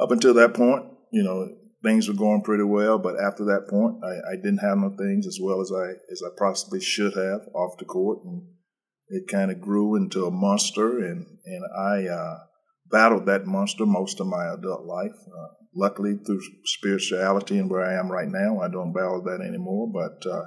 up 0.00 0.10
until 0.10 0.34
that 0.34 0.54
point, 0.54 0.84
you 1.12 1.22
know, 1.22 1.48
things 1.82 2.08
were 2.08 2.14
going 2.14 2.42
pretty 2.42 2.64
well. 2.64 2.98
But 2.98 3.20
after 3.20 3.44
that 3.46 3.68
point, 3.68 4.02
I, 4.04 4.32
I 4.32 4.36
didn't 4.36 4.58
handle 4.58 4.94
things 4.96 5.26
as 5.26 5.38
well 5.40 5.60
as 5.60 5.72
I 5.72 5.90
as 6.10 6.22
I 6.24 6.30
possibly 6.38 6.80
should 6.80 7.14
have 7.14 7.42
off 7.54 7.78
the 7.78 7.84
court, 7.84 8.24
and 8.24 8.42
it 9.08 9.28
kind 9.28 9.50
of 9.50 9.60
grew 9.60 9.96
into 9.96 10.26
a 10.26 10.30
monster. 10.30 10.98
And 10.98 11.26
and 11.44 11.64
I 11.76 12.06
uh, 12.06 12.38
battled 12.90 13.26
that 13.26 13.46
monster 13.46 13.86
most 13.86 14.20
of 14.20 14.26
my 14.26 14.52
adult 14.52 14.84
life. 14.84 15.16
Uh, 15.26 15.54
luckily, 15.74 16.18
through 16.24 16.40
spirituality 16.64 17.58
and 17.58 17.70
where 17.70 17.84
I 17.84 17.98
am 17.98 18.10
right 18.10 18.28
now, 18.28 18.60
I 18.60 18.68
don't 18.68 18.92
battle 18.92 19.22
that 19.24 19.44
anymore. 19.46 19.88
But 19.92 20.28
uh, 20.28 20.46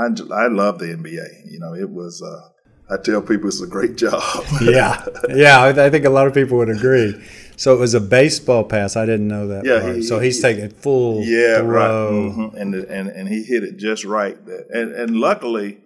I 0.00 0.44
I 0.44 0.48
love 0.48 0.78
the 0.78 0.86
NBA. 0.86 1.50
You 1.50 1.60
know, 1.60 1.74
it 1.74 1.90
was. 1.90 2.22
Uh, 2.22 2.50
I 2.90 2.96
tell 2.96 3.20
people 3.20 3.48
it's 3.48 3.60
a 3.60 3.66
great 3.66 3.96
job. 3.96 4.22
yeah, 4.62 5.04
yeah. 5.28 5.58
I, 5.60 5.86
I 5.86 5.90
think 5.90 6.04
a 6.06 6.10
lot 6.10 6.26
of 6.26 6.34
people 6.34 6.56
would 6.58 6.70
agree. 6.70 7.14
So 7.56 7.74
it 7.74 7.78
was 7.78 7.92
a 7.94 8.00
baseball 8.00 8.64
pass. 8.64 8.96
I 8.96 9.04
didn't 9.04 9.28
know 9.28 9.48
that. 9.48 9.64
Yeah, 9.66 9.94
he- 9.94 10.02
so 10.02 10.18
he's 10.20 10.36
he- 10.36 10.42
taking 10.42 10.70
full 10.70 11.22
Yeah, 11.24 11.58
throw. 11.58 11.66
right. 11.66 12.32
Mhm. 12.36 12.54
And 12.60 12.74
and 12.74 13.08
and 13.08 13.28
he 13.28 13.42
hit 13.42 13.62
it 13.64 13.76
just 13.78 14.04
right. 14.04 14.38
And 14.70 14.92
and 14.92 15.16
luckily, 15.16 15.78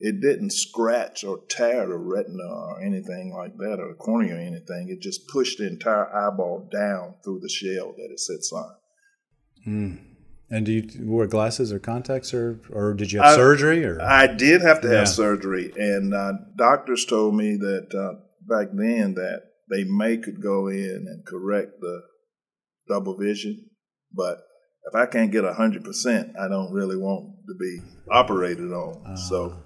it 0.00 0.20
didn't 0.20 0.50
scratch 0.52 1.24
or 1.24 1.40
tear 1.48 1.86
the 1.88 1.96
retina 1.98 2.44
or 2.44 2.80
anything 2.82 3.34
like 3.36 3.56
that 3.58 3.78
or 3.80 3.88
the 3.88 3.94
cornea 3.98 4.34
or 4.36 4.38
anything. 4.38 4.88
It 4.88 5.00
just 5.02 5.26
pushed 5.28 5.58
the 5.58 5.66
entire 5.66 6.06
eyeball 6.14 6.68
down 6.72 7.14
through 7.24 7.40
the 7.40 7.48
shell 7.48 7.92
that 7.96 8.08
it 8.12 8.20
sits 8.20 8.52
on. 8.52 9.98
And 10.48 10.64
do 10.64 10.72
you 10.72 10.88
wear 11.10 11.26
glasses 11.26 11.72
or 11.72 11.78
contacts, 11.80 12.32
or 12.32 12.60
or 12.70 12.94
did 12.94 13.10
you 13.12 13.20
have 13.20 13.32
I- 13.32 13.36
surgery? 13.36 13.84
Or 13.84 14.00
I 14.00 14.26
did 14.28 14.60
have 14.62 14.80
to 14.82 14.88
have 14.88 14.98
Yeah. 14.98 15.04
surgery, 15.04 15.72
and 15.76 16.14
uh, 16.14 16.32
doctors 16.56 17.04
told 17.04 17.34
me 17.34 17.56
that 17.56 17.88
uh, 17.94 18.20
back 18.48 18.68
then 18.72 19.14
that 19.14 19.42
they 19.70 19.82
may 19.84 20.16
could 20.18 20.40
go 20.40 20.68
in 20.68 21.04
and 21.08 21.26
correct 21.26 21.72
the 21.80 22.02
double 22.88 23.16
vision, 23.18 23.66
but 24.14 24.38
if 24.88 24.94
I 24.94 25.06
can't 25.06 25.32
get 25.32 25.44
hundred 25.44 25.82
percent, 25.82 26.36
I 26.40 26.46
don't 26.46 26.72
really 26.72 26.96
want 26.96 27.26
to 27.48 27.54
be 27.58 27.80
operated 28.08 28.70
on. 28.72 29.16
so 29.16 29.58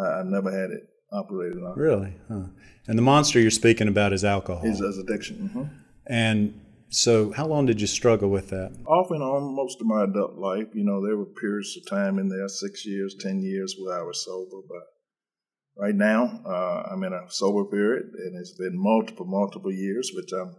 I, 0.00 0.20
I 0.20 0.22
never 0.24 0.52
had 0.52 0.70
it 0.70 0.82
operated 1.12 1.58
on. 1.58 1.76
really? 1.76 2.14
Huh. 2.28 2.44
And 2.86 2.96
the 2.96 3.02
monster 3.02 3.40
you're 3.40 3.50
speaking 3.50 3.88
about 3.88 4.12
is 4.12 4.24
alcohol. 4.24 4.62
His 4.62 4.80
addiction. 4.80 5.48
hmm 5.48 5.62
and 6.10 6.54
so, 6.90 7.32
how 7.32 7.46
long 7.46 7.66
did 7.66 7.80
you 7.80 7.86
struggle 7.86 8.30
with 8.30 8.48
that? 8.50 8.76
Off 8.86 9.10
and 9.10 9.22
on 9.22 9.54
most 9.54 9.80
of 9.80 9.86
my 9.86 10.04
adult 10.04 10.36
life, 10.36 10.68
you 10.74 10.84
know, 10.84 11.04
there 11.04 11.16
were 11.16 11.26
periods 11.26 11.76
of 11.76 11.88
time 11.88 12.18
in 12.18 12.28
there, 12.28 12.48
six 12.48 12.86
years, 12.86 13.14
ten 13.18 13.40
years, 13.40 13.76
where 13.78 13.98
I 13.98 14.02
was 14.02 14.24
sober, 14.24 14.62
but 14.66 14.82
right 15.76 15.94
now, 15.94 16.40
uh, 16.46 16.88
I'm 16.90 17.04
in 17.04 17.12
a 17.12 17.26
sober 17.28 17.64
period, 17.64 18.06
and 18.18 18.38
it's 18.38 18.56
been 18.58 18.72
multiple, 18.74 19.26
multiple 19.26 19.72
years, 19.72 20.10
which 20.14 20.30
I'm 20.32 20.56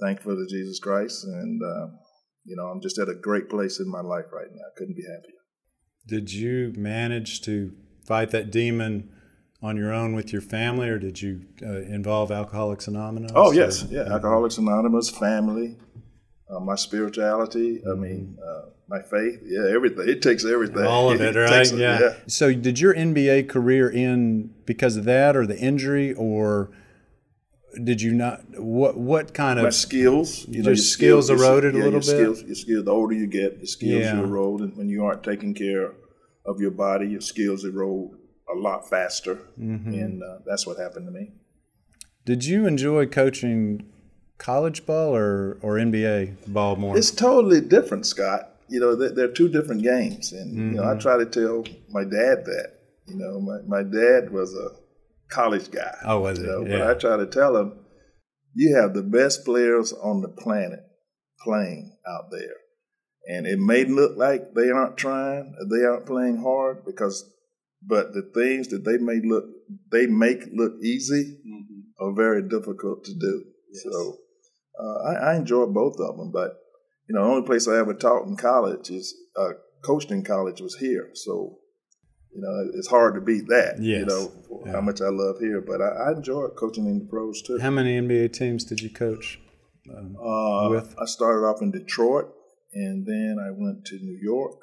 thankful 0.00 0.36
to 0.36 0.46
Jesus 0.48 0.78
Christ, 0.78 1.24
and 1.24 1.60
uh, 1.62 1.86
you 2.44 2.56
know, 2.56 2.66
I'm 2.66 2.80
just 2.80 2.98
at 2.98 3.08
a 3.08 3.14
great 3.14 3.48
place 3.48 3.78
in 3.78 3.88
my 3.88 4.00
life 4.00 4.26
right 4.32 4.48
now. 4.50 4.62
I 4.62 4.76
couldn't 4.76 4.96
be 4.96 5.02
happier. 5.02 5.38
Did 6.06 6.32
you 6.32 6.72
manage 6.76 7.42
to 7.42 7.72
fight 8.06 8.30
that 8.30 8.50
demon 8.50 9.12
on 9.62 9.76
your 9.76 9.92
own 9.92 10.14
with 10.14 10.32
your 10.32 10.42
family, 10.42 10.88
or 10.88 10.98
did 10.98 11.20
you 11.20 11.42
uh, 11.62 11.80
involve 11.82 12.30
Alcoholics 12.30 12.86
Anonymous? 12.86 13.32
Oh 13.34 13.52
yes, 13.52 13.84
or, 13.84 13.88
yeah, 13.88 14.12
Alcoholics 14.12 14.58
Anonymous, 14.58 15.10
family, 15.10 15.76
uh, 16.50 16.60
my 16.60 16.76
spirituality. 16.76 17.82
I 17.90 17.94
mean, 17.94 18.38
uh, 18.44 18.70
my 18.88 19.02
faith. 19.02 19.40
Yeah, 19.44 19.68
everything. 19.74 20.08
It 20.08 20.22
takes 20.22 20.44
everything. 20.44 20.84
All 20.84 21.10
of 21.10 21.20
it, 21.20 21.36
it 21.36 21.40
right? 21.40 21.72
yeah. 21.72 22.00
yeah. 22.00 22.14
So, 22.26 22.52
did 22.52 22.78
your 22.78 22.94
NBA 22.94 23.48
career 23.48 23.90
end 23.90 24.54
because 24.64 24.96
of 24.96 25.04
that, 25.04 25.36
or 25.36 25.46
the 25.46 25.58
injury, 25.58 26.14
or 26.14 26.70
did 27.82 28.00
you 28.00 28.14
not? 28.14 28.42
What 28.60 28.96
what 28.96 29.34
kind 29.34 29.58
of 29.58 29.64
my 29.64 29.70
skills? 29.70 30.46
You 30.46 30.62
know, 30.62 30.68
your 30.70 30.76
skills, 30.76 31.26
skills 31.26 31.30
eroded 31.30 31.74
yeah, 31.74 31.82
a 31.82 31.84
little 31.84 31.92
your 31.94 32.00
bit. 32.00 32.06
Skills, 32.06 32.42
your 32.44 32.54
skills. 32.54 32.84
The 32.84 32.92
older 32.92 33.14
you 33.14 33.26
get, 33.26 33.60
the 33.60 33.66
skills 33.66 34.04
yeah. 34.04 34.16
you 34.16 34.22
erode, 34.22 34.60
and 34.60 34.76
when 34.76 34.88
you 34.88 35.04
aren't 35.04 35.24
taking 35.24 35.52
care 35.52 35.94
of 36.46 36.60
your 36.60 36.70
body, 36.70 37.08
your 37.08 37.20
skills 37.20 37.64
erode 37.64 38.16
a 38.52 38.58
lot 38.58 38.88
faster, 38.88 39.36
mm-hmm. 39.58 39.92
and 39.92 40.22
uh, 40.22 40.38
that's 40.46 40.66
what 40.66 40.78
happened 40.78 41.06
to 41.06 41.12
me. 41.12 41.32
Did 42.24 42.44
you 42.44 42.66
enjoy 42.66 43.06
coaching 43.06 43.90
college 44.38 44.86
ball 44.86 45.14
or 45.14 45.58
or 45.62 45.74
NBA 45.76 46.52
ball 46.52 46.76
more? 46.76 46.96
It's 46.96 47.10
totally 47.10 47.60
different, 47.60 48.06
Scott. 48.06 48.54
You 48.68 48.80
know, 48.80 48.94
they're, 48.94 49.10
they're 49.10 49.32
two 49.32 49.48
different 49.48 49.82
games, 49.82 50.32
and 50.32 50.52
mm-hmm. 50.52 50.70
you 50.70 50.76
know, 50.76 50.84
I 50.84 50.92
mm-hmm. 50.92 51.00
try 51.00 51.18
to 51.18 51.26
tell 51.26 51.64
my 51.90 52.04
dad 52.04 52.44
that. 52.44 52.72
You 53.06 53.16
know, 53.16 53.40
my 53.40 53.58
my 53.66 53.82
dad 53.82 54.30
was 54.30 54.54
a 54.54 54.70
college 55.30 55.70
guy. 55.70 55.96
Oh, 56.04 56.20
was 56.20 56.38
it? 56.38 56.46
Know, 56.46 56.64
yeah. 56.66 56.78
But 56.78 56.90
I 56.90 56.94
try 56.94 57.16
to 57.16 57.26
tell 57.26 57.56
him, 57.56 57.78
you 58.54 58.76
have 58.76 58.94
the 58.94 59.02
best 59.02 59.44
players 59.44 59.92
on 59.92 60.20
the 60.20 60.28
planet 60.28 60.80
playing 61.40 61.96
out 62.06 62.30
there. 62.30 62.56
And 63.28 63.46
it 63.46 63.58
may 63.58 63.84
look 63.84 64.16
like 64.16 64.54
they 64.54 64.70
aren't 64.70 64.96
trying, 64.96 65.54
they 65.70 65.84
aren't 65.84 66.06
playing 66.06 66.38
hard 66.38 66.84
because 66.84 67.30
but 67.82 68.12
the 68.12 68.30
things 68.34 68.68
that 68.68 68.84
they 68.84 68.98
may 68.98 69.20
look 69.24 69.44
they 69.92 70.06
make 70.06 70.44
look 70.52 70.74
easy 70.82 71.38
mm-hmm. 71.46 72.04
are 72.04 72.14
very 72.14 72.42
difficult 72.48 73.04
to 73.04 73.14
do. 73.14 73.44
Yes. 73.72 73.84
So 73.84 74.16
uh, 74.80 75.10
I, 75.10 75.32
I, 75.32 75.36
enjoy 75.36 75.66
both 75.66 75.96
of 75.98 76.16
them, 76.16 76.30
but 76.32 76.52
you 77.08 77.14
know, 77.14 77.24
the 77.24 77.30
only 77.30 77.46
place 77.46 77.68
I 77.68 77.78
ever 77.78 77.94
taught 77.94 78.26
in 78.26 78.36
college 78.36 78.90
is 78.90 79.14
uh, 79.36 79.50
coached 79.84 80.10
in 80.10 80.24
college 80.24 80.60
was 80.60 80.76
here. 80.76 81.10
So 81.14 81.58
you 82.34 82.42
know, 82.42 82.70
it's 82.74 82.88
hard 82.88 83.14
to 83.14 83.20
beat 83.20 83.48
that. 83.48 83.76
Yes. 83.80 84.00
You 84.00 84.06
know 84.06 84.32
yeah. 84.64 84.72
how 84.72 84.80
much 84.80 85.00
I 85.00 85.08
love 85.08 85.36
here, 85.40 85.60
but 85.60 85.80
I, 85.80 86.10
I, 86.10 86.12
enjoy 86.12 86.48
coaching 86.48 86.86
in 86.86 87.00
the 87.00 87.04
pros 87.06 87.42
too. 87.42 87.58
How 87.58 87.70
many 87.70 88.00
NBA 88.00 88.32
teams 88.32 88.64
did 88.64 88.80
you 88.80 88.90
coach? 88.90 89.40
Um, 89.90 90.16
uh, 90.16 90.68
with 90.68 90.94
I 91.00 91.06
started 91.06 91.46
off 91.46 91.62
in 91.62 91.70
Detroit, 91.70 92.26
and 92.74 93.06
then 93.06 93.38
I 93.40 93.50
went 93.50 93.84
to 93.86 93.96
New 93.96 94.18
York, 94.22 94.60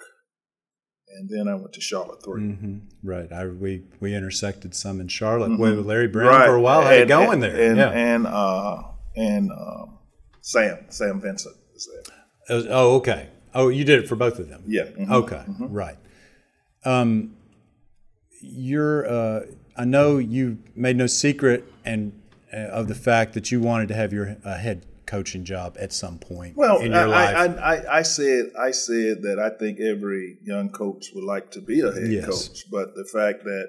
and 1.17 1.30
then 1.30 1.47
I 1.47 1.56
went 1.56 1.73
to 1.73 1.82
Charlotte 1.82 2.23
3 2.23 2.41
mm-hmm. 2.41 2.78
Right. 3.04 3.32
I 3.32 3.47
we 3.47 3.84
we 3.99 4.15
intersected 4.15 4.75
some 4.75 4.99
in 4.99 5.08
Charlotte 5.08 5.51
mm-hmm. 5.51 5.62
with 5.62 5.86
Larry 5.86 6.08
Brown 6.08 6.28
right. 6.28 6.45
for 6.45 6.56
a 6.56 6.62
while. 6.62 6.82
How 6.82 6.91
you 6.91 7.06
going 7.06 7.34
and, 7.34 7.43
there? 7.43 7.69
And 7.69 7.78
yeah. 7.78 7.89
and 7.91 8.28
uh, 8.28 8.84
and 9.15 9.51
um, 9.51 9.97
Sam 10.41 10.86
Sam 10.89 11.21
Vincent 11.21 11.56
was 11.73 11.88
there. 11.88 12.58
Was, 12.58 12.67
oh, 12.69 12.95
okay. 12.97 13.30
Oh, 13.54 13.69
you 13.69 13.84
did 13.84 13.99
it 13.99 14.08
for 14.08 14.15
both 14.15 14.39
of 14.39 14.49
them. 14.49 14.63
Yeah. 14.67 14.84
Mm-hmm. 14.84 15.13
Okay. 15.13 15.43
Mm-hmm. 15.47 15.73
Right. 15.73 15.97
Um, 16.84 17.36
you're. 18.41 19.08
Uh, 19.08 19.45
I 19.78 19.86
know 19.86 20.17
you 20.17 20.60
made 20.75 20.95
no 20.95 21.08
secret 21.08 21.65
and 21.84 22.19
uh, 22.54 22.58
of 22.58 22.88
the 22.88 22.95
fact 22.95 23.34
that 23.34 23.51
you 23.51 23.60
wanted 23.60 23.89
to 23.89 23.93
have 23.93 24.13
your 24.13 24.38
uh, 24.45 24.58
head 24.58 24.86
coaching 25.06 25.44
job 25.44 25.78
at 25.80 25.94
some 25.94 26.18
point 26.20 26.56
well, 26.56 26.80
in 26.80 26.91
your 26.91 27.02
I, 27.02 27.06
life. 27.06 27.36
I, 27.36 27.76
I, 27.76 27.98
I, 28.00 28.02
said 28.02 28.52
I 28.60 28.72
said 28.72 29.22
that 29.24 29.39
I 29.39 29.58
think 29.58 29.80
every 29.80 30.38
young 30.44 30.70
coach 30.70 31.08
would 31.13 31.24
like 31.24 31.52
to 31.52 31.62
be 31.62 31.82
a 31.82 31.91
head 31.91 32.12
yes. 32.12 32.26
coach, 32.26 32.63
but 32.72 32.96
the 32.96 33.08
fact 33.12 33.44
that 33.44 33.68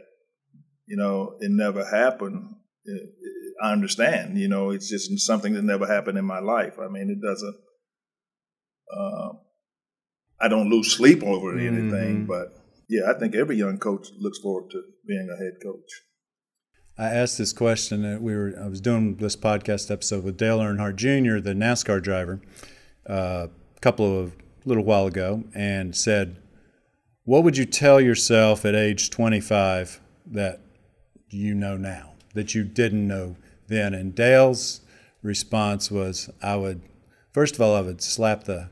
you 0.86 0.96
know 0.96 1.36
it 1.40 1.50
never 1.50 1.84
happened, 1.84 2.54
it, 2.84 3.10
I 3.62 3.72
understand. 3.72 4.38
You 4.38 4.48
know, 4.48 4.70
it's 4.70 4.88
just 4.88 5.18
something 5.20 5.54
that 5.54 5.62
never 5.62 5.86
happened 5.86 6.18
in 6.18 6.24
my 6.24 6.40
life. 6.40 6.74
I 6.80 6.88
mean, 6.88 7.10
it 7.10 7.26
doesn't. 7.26 7.56
Uh, 8.94 9.28
I 10.40 10.48
don't 10.48 10.70
lose 10.70 10.92
sleep 10.92 11.22
over 11.22 11.58
anything, 11.58 11.90
mm-hmm. 11.90 12.26
but 12.26 12.52
yeah, 12.88 13.10
I 13.10 13.18
think 13.18 13.34
every 13.34 13.56
young 13.56 13.78
coach 13.78 14.08
looks 14.18 14.38
forward 14.38 14.70
to 14.70 14.82
being 15.06 15.28
a 15.32 15.36
head 15.42 15.54
coach. 15.62 15.90
I 16.98 17.06
asked 17.06 17.36
this 17.36 17.52
question. 17.52 18.04
Uh, 18.04 18.18
we 18.18 18.34
were 18.34 18.54
I 18.60 18.68
was 18.68 18.80
doing 18.80 19.16
this 19.16 19.36
podcast 19.36 19.90
episode 19.90 20.24
with 20.24 20.36
Dale 20.36 20.60
Earnhardt 20.60 20.96
Jr., 20.96 21.40
the 21.40 21.54
NASCAR 21.54 22.02
driver, 22.02 22.40
uh, 23.08 23.48
a 23.76 23.80
couple 23.80 24.18
of 24.18 24.34
little 24.64 24.84
while 24.84 25.06
ago, 25.06 25.44
and 25.54 25.94
said, 25.94 26.36
"What 27.24 27.44
would 27.44 27.58
you 27.58 27.66
tell 27.66 28.00
yourself 28.00 28.64
at 28.64 28.74
age 28.74 29.10
25 29.10 30.00
that 30.26 30.60
you 31.28 31.54
know 31.54 31.76
now 31.76 32.14
that 32.34 32.54
you 32.54 32.64
didn't 32.64 33.06
know 33.06 33.36
then?" 33.68 33.92
And 33.92 34.14
Dale's 34.14 34.80
response 35.22 35.90
was, 35.90 36.30
"I 36.42 36.56
would, 36.56 36.80
first 37.30 37.56
of 37.56 37.60
all, 37.60 37.74
I 37.74 37.82
would 37.82 38.00
slap 38.00 38.44
the 38.44 38.70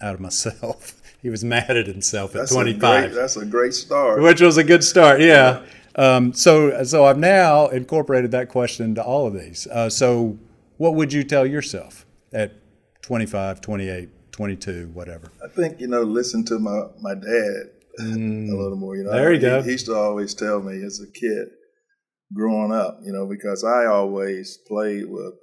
out 0.00 0.14
of 0.14 0.20
myself." 0.20 0.96
he 1.20 1.28
was 1.28 1.44
mad 1.44 1.76
at 1.76 1.86
himself 1.86 2.34
at 2.34 2.38
that's 2.38 2.52
25. 2.52 2.80
A 2.80 3.06
great, 3.08 3.14
that's 3.14 3.36
a 3.36 3.44
great 3.44 3.74
start. 3.74 4.22
Which 4.22 4.40
was 4.40 4.56
a 4.56 4.64
good 4.64 4.82
start, 4.82 5.20
yeah. 5.20 5.62
Um, 6.00 6.32
so, 6.32 6.82
so 6.84 7.04
I've 7.04 7.18
now 7.18 7.68
incorporated 7.68 8.30
that 8.30 8.48
question 8.48 8.86
into 8.86 9.04
all 9.04 9.26
of 9.26 9.34
these. 9.34 9.66
Uh, 9.66 9.90
so, 9.90 10.38
what 10.78 10.94
would 10.94 11.12
you 11.12 11.22
tell 11.22 11.44
yourself 11.44 12.06
at 12.32 12.54
25, 13.02 13.60
28, 13.60 14.08
22, 14.32 14.90
whatever? 14.94 15.30
I 15.44 15.48
think, 15.48 15.78
you 15.78 15.88
know, 15.88 16.00
listen 16.00 16.42
to 16.46 16.58
my, 16.58 16.84
my 17.02 17.12
dad 17.12 17.70
mm, 18.00 18.50
a 18.50 18.56
little 18.56 18.78
more. 18.78 18.96
You 18.96 19.04
know, 19.04 19.12
there 19.12 19.34
you 19.34 19.40
he, 19.40 19.44
go. 19.44 19.60
He 19.60 19.72
used 19.72 19.84
to 19.86 19.94
always 19.94 20.32
tell 20.32 20.62
me 20.62 20.82
as 20.82 21.00
a 21.00 21.12
kid 21.12 21.48
growing 22.32 22.72
up, 22.72 23.00
you 23.04 23.12
know, 23.12 23.26
because 23.26 23.62
I 23.62 23.84
always 23.84 24.58
played 24.66 25.04
with 25.06 25.34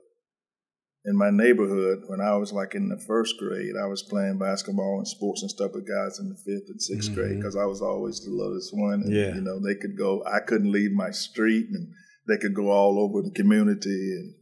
in 1.07 1.15
my 1.15 1.29
neighborhood 1.31 2.03
when 2.07 2.19
I 2.19 2.35
was 2.35 2.51
like 2.51 2.75
in 2.75 2.89
the 2.89 2.99
first 3.07 3.35
grade, 3.39 3.75
I 3.81 3.87
was 3.87 4.03
playing 4.03 4.39
basketball 4.39 4.97
and 4.97 5.07
sports 5.07 5.41
and 5.41 5.49
stuff 5.49 5.71
with 5.73 5.87
guys 5.87 6.19
in 6.19 6.27
the 6.27 6.35
fifth 6.35 6.67
and 6.67 6.79
6th 6.79 7.05
mm-hmm. 7.05 7.15
grade 7.15 7.37
because 7.37 7.55
I 7.55 7.63
was 7.63 7.81
always 7.81 8.19
the 8.19 8.31
lowest 8.31 8.75
one. 8.75 9.03
And, 9.05 9.13
yeah. 9.13 9.33
You 9.33 9.41
know, 9.41 9.57
they 9.57 9.75
could 9.75 9.97
go, 9.97 10.21
I 10.25 10.41
couldn't 10.41 10.71
leave 10.71 10.91
my 10.91 11.11
street 11.11 11.67
and 11.71 11.87
they 12.27 12.37
could 12.37 12.53
go 12.53 12.69
all 12.69 12.99
over 12.99 13.21
the 13.21 13.31
community. 13.31 14.11
And 14.19 14.35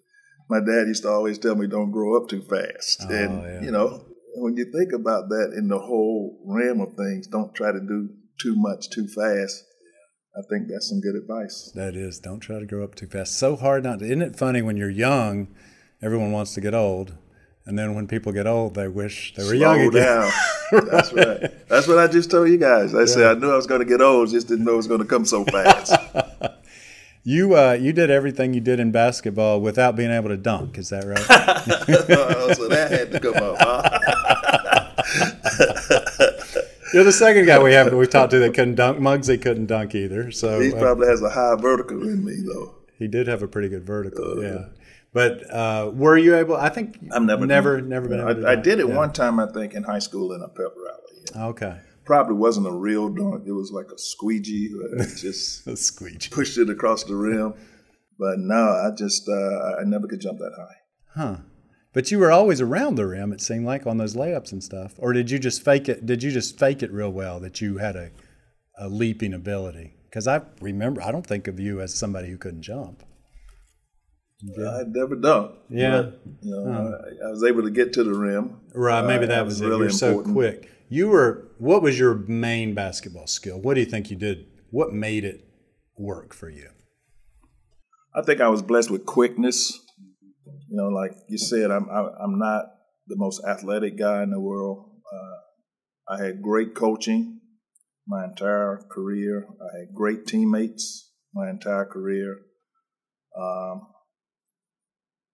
my 0.50 0.60
dad 0.60 0.88
used 0.88 1.04
to 1.04 1.10
always 1.10 1.38
tell 1.38 1.54
me, 1.54 1.68
don't 1.68 1.92
grow 1.92 2.18
up 2.18 2.30
too 2.30 2.42
fast. 2.42 3.06
Oh, 3.08 3.14
and, 3.14 3.44
yeah. 3.44 3.62
you 3.62 3.72
know, 3.72 4.04
when 4.34 4.58
you 4.58 4.66
think 4.66 4.92
about 4.92 5.30
that 5.30 5.54
in 5.56 5.68
the 5.68 5.80
whole 5.80 6.42
realm 6.48 6.82
of 6.82 6.96
things, 6.96 7.28
don't 7.28 7.54
try 7.54 7.72
to 7.72 7.80
do 7.80 8.10
too 8.42 8.56
much 8.58 8.90
too 8.90 9.08
fast. 9.08 9.64
I 10.36 10.42
think 10.50 10.68
that's 10.68 10.90
some 10.90 11.00
good 11.00 11.16
advice. 11.16 11.72
That 11.76 11.96
is. 11.96 12.20
Don't 12.20 12.40
try 12.40 12.60
to 12.60 12.66
grow 12.66 12.84
up 12.84 12.96
too 12.96 13.08
fast. 13.08 13.38
So 13.38 13.56
hard 13.56 13.84
not 13.84 14.00
to. 14.00 14.06
Isn't 14.06 14.24
it 14.24 14.36
funny 14.36 14.64
when 14.64 14.78
you're 14.78 14.90
young? 14.90 15.48
Everyone 16.02 16.32
wants 16.32 16.54
to 16.56 16.62
get 16.62 16.74
old. 16.74 17.14
And 17.68 17.80
then 17.80 17.96
when 17.96 18.08
people 18.08 18.32
get 18.32 18.46
old, 18.46 18.76
they 18.76 18.88
wish 18.88 19.34
they 19.34 19.44
were 19.44 19.50
Slow 19.50 19.74
young 19.74 19.82
again. 19.82 20.04
down. 20.04 20.32
That's 20.92 21.12
right. 21.12 21.68
That's 21.68 21.88
what 21.88 21.98
I 21.98 22.08
just 22.08 22.30
told 22.30 22.50
you 22.50 22.58
guys. 22.58 22.94
I 22.94 23.00
yeah. 23.02 23.06
said 23.06 23.38
I 23.38 23.40
knew 23.40 23.50
I 23.50 23.56
was 23.56 23.66
going 23.66 23.80
to 23.80 23.86
get 23.86 24.02
old, 24.02 24.30
just 24.30 24.48
didn't 24.48 24.66
know 24.66 24.74
it 24.74 24.78
was 24.78 24.88
going 24.88 25.02
to 25.02 25.06
come 25.06 25.26
so 25.26 25.44
fast. 25.46 25.96
you 27.24 27.58
uh, 27.58 27.74
you 27.74 27.92
did 27.92 28.12
everything 28.12 28.54
you 28.54 28.62
did 28.62 28.80
in 28.80 28.92
basketball 28.92 29.62
without 29.62 29.96
being 29.96 30.12
able 30.12 30.30
to 30.30 30.38
dunk. 30.38 30.78
Is 30.78 30.90
that 30.90 31.06
right? 31.06 31.18
so 32.56 32.68
that 32.68 32.92
had 32.92 33.12
to 33.12 33.20
come 33.20 33.36
up. 33.36 33.58
Huh? 33.60 34.00
You're 36.94 37.04
the 37.04 37.12
second 37.12 37.48
guy 37.48 37.62
we 37.62 37.74
have 37.74 37.92
we 37.94 38.06
talked 38.06 38.32
to 38.32 38.40
that 38.40 38.54
couldn't 38.54 38.76
dunk. 38.76 39.00
Muggsy 39.00 39.42
couldn't 39.42 39.66
dunk 39.66 39.96
either. 39.96 40.30
So 40.32 40.60
he 40.60 40.72
uh, 40.72 40.78
probably 40.80 41.08
uh, 41.08 41.12
has 41.12 41.22
a 41.24 41.30
high 41.30 41.56
vertical 41.56 42.04
in 42.04 42.24
me, 42.24 42.36
though. 42.46 42.76
He 42.98 43.08
did 43.08 43.28
have 43.28 43.42
a 43.42 43.48
pretty 43.48 43.70
good 43.70 43.86
vertical. 43.86 44.40
Uh, 44.40 44.42
yeah. 44.42 44.66
But 45.16 45.50
uh, 45.50 45.92
were 45.94 46.18
you 46.18 46.36
able? 46.36 46.58
I 46.58 46.68
think 46.68 47.00
I've 47.14 47.24
never 47.24 47.46
never 47.46 47.80
never 47.80 48.10
been. 48.10 48.46
I, 48.46 48.52
I, 48.52 48.56
did 48.58 48.82
it 48.82 48.90
yeah. 48.90 48.98
one 48.98 49.14
time, 49.14 49.40
I 49.40 49.50
think, 49.50 49.74
in 49.74 49.84
high 49.84 50.00
school 50.00 50.34
in 50.34 50.42
a 50.42 50.50
pep 50.50 50.74
rally. 50.76 51.24
Yeah. 51.34 51.46
Okay. 51.46 51.80
Probably 52.04 52.36
wasn't 52.36 52.68
a 52.68 52.74
real 52.74 53.08
dunk. 53.08 53.46
It 53.48 53.54
was 53.54 53.72
like 53.72 53.86
a 53.96 53.98
squeegee. 53.98 54.76
Just 55.16 55.66
a 55.68 55.78
squeegee. 55.78 56.28
Pushed 56.32 56.58
it 56.58 56.70
across 56.70 57.06
the 57.06 57.16
rim. 57.16 57.54
But 58.20 58.40
no, 58.40 58.56
I 58.56 58.92
just 58.94 59.30
uh, 59.30 59.76
I 59.80 59.86
never 59.86 60.06
could 60.06 60.20
jump 60.20 60.40
that 60.40 60.52
high. 60.58 60.76
Huh. 61.16 61.38
But 61.94 62.12
you 62.12 62.20
were 62.20 62.32
always 62.32 62.60
around 62.60 62.96
the 62.96 63.08
rim. 63.08 63.32
It 63.32 63.40
seemed 63.40 63.66
like 63.66 63.88
on 63.88 63.98
those 63.98 64.18
layups 64.18 64.52
and 64.52 64.62
stuff. 64.62 64.96
Or 64.98 65.14
did 65.14 65.32
you 65.32 65.40
just 65.40 65.64
fake 65.64 65.88
it? 65.88 66.06
Did 66.06 66.24
you 66.24 66.32
just 66.32 66.60
fake 66.60 66.84
it 66.84 66.92
real 66.92 67.12
well 67.12 67.40
that 67.40 67.62
you 67.62 67.78
had 67.78 67.96
a, 67.96 68.12
a 68.78 68.90
leaping 68.90 69.34
ability? 69.34 69.96
Because 70.10 70.28
I 70.28 70.42
remember, 70.60 71.02
I 71.02 71.14
don't 71.14 71.26
think 71.26 71.48
of 71.48 71.58
you 71.58 71.80
as 71.80 71.94
somebody 71.94 72.30
who 72.30 72.38
couldn't 72.38 72.64
jump. 72.64 73.04
Yeah. 74.42 74.70
I 74.70 74.84
never 74.88 75.16
dunked. 75.16 75.56
Yeah. 75.70 76.02
But, 76.02 76.22
you 76.42 76.52
know, 76.52 76.66
I, 76.68 77.28
I, 77.28 77.32
was 77.32 77.44
able 77.44 77.64
to 77.64 77.72
get 77.72 77.94
to 77.94 78.04
the 78.04 78.14
rim. 78.14 78.60
Right. 78.74 79.06
Maybe 79.06 79.26
uh, 79.26 79.28
that 79.28 79.46
was, 79.46 79.56
was 79.56 79.62
it. 79.62 79.66
Really 79.66 79.88
You're 79.88 80.10
important. 80.10 80.28
so 80.28 80.34
quick. 80.34 80.72
You 80.90 81.10
were. 81.10 81.48
What 81.58 81.82
was 81.82 81.98
your 81.98 82.16
main 82.16 82.74
basketball 82.74 83.28
skill? 83.28 83.60
What 83.60 83.76
do 83.76 83.80
you 83.80 83.86
think 83.86 84.10
you 84.10 84.18
did? 84.18 84.46
What 84.72 84.94
made 84.94 85.24
it 85.24 85.48
work 85.98 86.34
for 86.34 86.50
you? 86.50 86.70
I 88.14 88.22
think 88.22 88.42
I 88.42 88.50
was 88.50 88.62
blessed 88.62 88.92
with 88.92 89.06
quickness. 89.06 89.80
You 90.70 90.78
know, 90.78 90.90
like 90.90 91.12
you 91.30 91.38
said, 91.38 91.72
I'm 91.72 91.90
I, 91.90 92.00
am 92.00 92.10
i 92.20 92.24
am 92.24 92.40
not 92.40 92.66
the 93.08 93.16
most 93.16 93.42
athletic 93.46 93.98
guy 93.98 94.24
in 94.24 94.32
the 94.32 94.40
world. 94.40 94.90
Uh, 95.14 96.14
I 96.14 96.24
had 96.24 96.42
great 96.42 96.76
coaching 96.76 97.40
my 98.08 98.26
entire 98.26 98.82
career. 98.90 99.48
I 99.62 99.80
had 99.80 99.96
great 99.96 100.28
teammates 100.28 101.12
my 101.34 101.50
entire 101.50 101.86
career. 101.86 102.38
Um, 103.38 103.88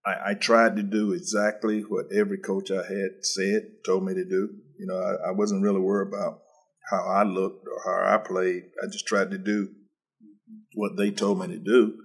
I, 0.05 0.31
I, 0.31 0.33
tried 0.33 0.75
to 0.77 0.83
do 0.83 1.13
exactly 1.13 1.81
what 1.81 2.07
every 2.13 2.39
coach 2.39 2.71
I 2.71 2.83
had 2.83 3.23
said, 3.23 3.83
told 3.85 4.03
me 4.03 4.13
to 4.15 4.25
do. 4.25 4.49
You 4.79 4.87
know, 4.87 4.97
I, 4.97 5.29
I 5.29 5.31
wasn't 5.31 5.63
really 5.63 5.79
worried 5.79 6.07
about 6.07 6.41
how 6.89 7.03
I 7.05 7.23
looked 7.23 7.67
or 7.67 7.81
how 7.85 8.15
I 8.15 8.17
played. 8.17 8.63
I 8.81 8.87
just 8.91 9.05
tried 9.05 9.31
to 9.31 9.37
do 9.37 9.69
what 10.73 10.97
they 10.97 11.11
told 11.11 11.39
me 11.39 11.47
to 11.47 11.59
do. 11.59 11.97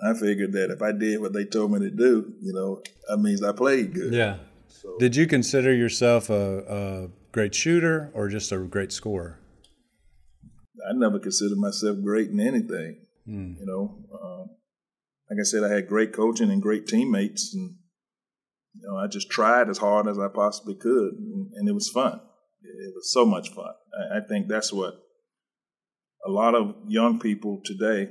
And 0.00 0.16
I 0.16 0.18
figured 0.18 0.52
that 0.52 0.70
if 0.70 0.82
I 0.82 0.92
did 0.92 1.20
what 1.20 1.32
they 1.32 1.44
told 1.44 1.72
me 1.72 1.80
to 1.80 1.90
do, 1.90 2.34
you 2.40 2.52
know, 2.52 2.82
that 3.08 3.18
means 3.18 3.42
I 3.42 3.52
played 3.52 3.94
good. 3.94 4.12
Yeah. 4.12 4.38
So, 4.68 4.96
Did 4.98 5.16
you 5.16 5.26
consider 5.26 5.74
yourself 5.74 6.30
a, 6.30 6.58
a 6.68 7.08
great 7.32 7.54
shooter 7.54 8.10
or 8.14 8.28
just 8.28 8.52
a 8.52 8.58
great 8.58 8.92
scorer? 8.92 9.38
I 10.88 10.92
never 10.92 11.18
considered 11.18 11.58
myself 11.58 11.96
great 12.02 12.30
in 12.30 12.40
anything. 12.40 13.06
Mm. 13.26 13.58
You 13.58 13.66
know, 13.66 13.98
uh, 14.12 14.52
like 15.30 15.38
I 15.40 15.44
said, 15.44 15.64
I 15.64 15.72
had 15.72 15.88
great 15.88 16.12
coaching 16.12 16.50
and 16.50 16.62
great 16.62 16.86
teammates, 16.86 17.54
and 17.54 17.76
you 18.74 18.88
know, 18.88 18.98
I 18.98 19.06
just 19.06 19.30
tried 19.30 19.68
as 19.68 19.78
hard 19.78 20.06
as 20.08 20.18
I 20.18 20.28
possibly 20.28 20.74
could, 20.74 21.14
and, 21.14 21.52
and 21.54 21.68
it 21.68 21.72
was 21.72 21.88
fun. 21.88 22.20
It, 22.62 22.94
was 22.94 23.12
so 23.12 23.24
much 23.24 23.50
fun. 23.50 23.72
I, 23.98 24.18
I 24.18 24.20
think 24.20 24.48
that's 24.48 24.72
what 24.72 24.94
a 26.26 26.30
lot 26.30 26.54
of 26.54 26.74
young 26.86 27.20
people 27.20 27.60
today 27.64 28.10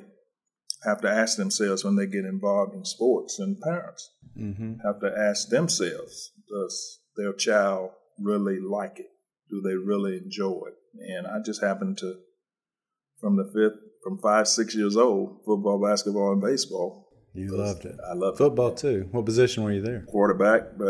have 0.84 1.02
to 1.02 1.10
ask 1.10 1.38
themselves 1.38 1.84
when 1.84 1.96
they 1.96 2.06
get 2.06 2.26
involved 2.26 2.76
in 2.76 2.86
sports, 2.86 3.40
and 3.40 3.60
parents 3.62 4.10
mm-hmm. 4.38 4.76
have 4.86 5.00
to 5.02 5.12
ask 5.18 5.50
themselves: 5.50 6.32
Does 6.50 7.00
their 7.16 7.34
child 7.34 7.92
really 8.20 8.60
like 8.60 9.00
it? 9.00 9.10
Do 9.50 9.62
they 9.62 9.76
really 9.76 10.18
enjoy 10.18 10.62
it? 10.68 10.76
And 11.10 11.28
I 11.28 11.40
just 11.44 11.62
happened 11.62 11.98
to, 12.00 12.16
from 13.20 13.38
the 13.38 13.46
fifth, 13.46 13.80
from 14.04 14.20
five, 14.20 14.48
six 14.48 14.76
years 14.76 14.96
old, 14.96 15.40
football, 15.46 15.82
basketball, 15.84 16.34
and 16.34 16.42
baseball. 16.42 17.03
You 17.34 17.58
loved 17.58 17.86
it. 17.86 17.98
I 18.08 18.14
loved 18.14 18.38
football 18.38 18.70
it. 18.70 18.78
too. 18.78 19.08
What 19.12 19.26
position 19.26 19.64
were 19.64 19.72
you 19.72 19.82
there? 19.82 20.02
Quarterback, 20.02 20.78
but 20.78 20.86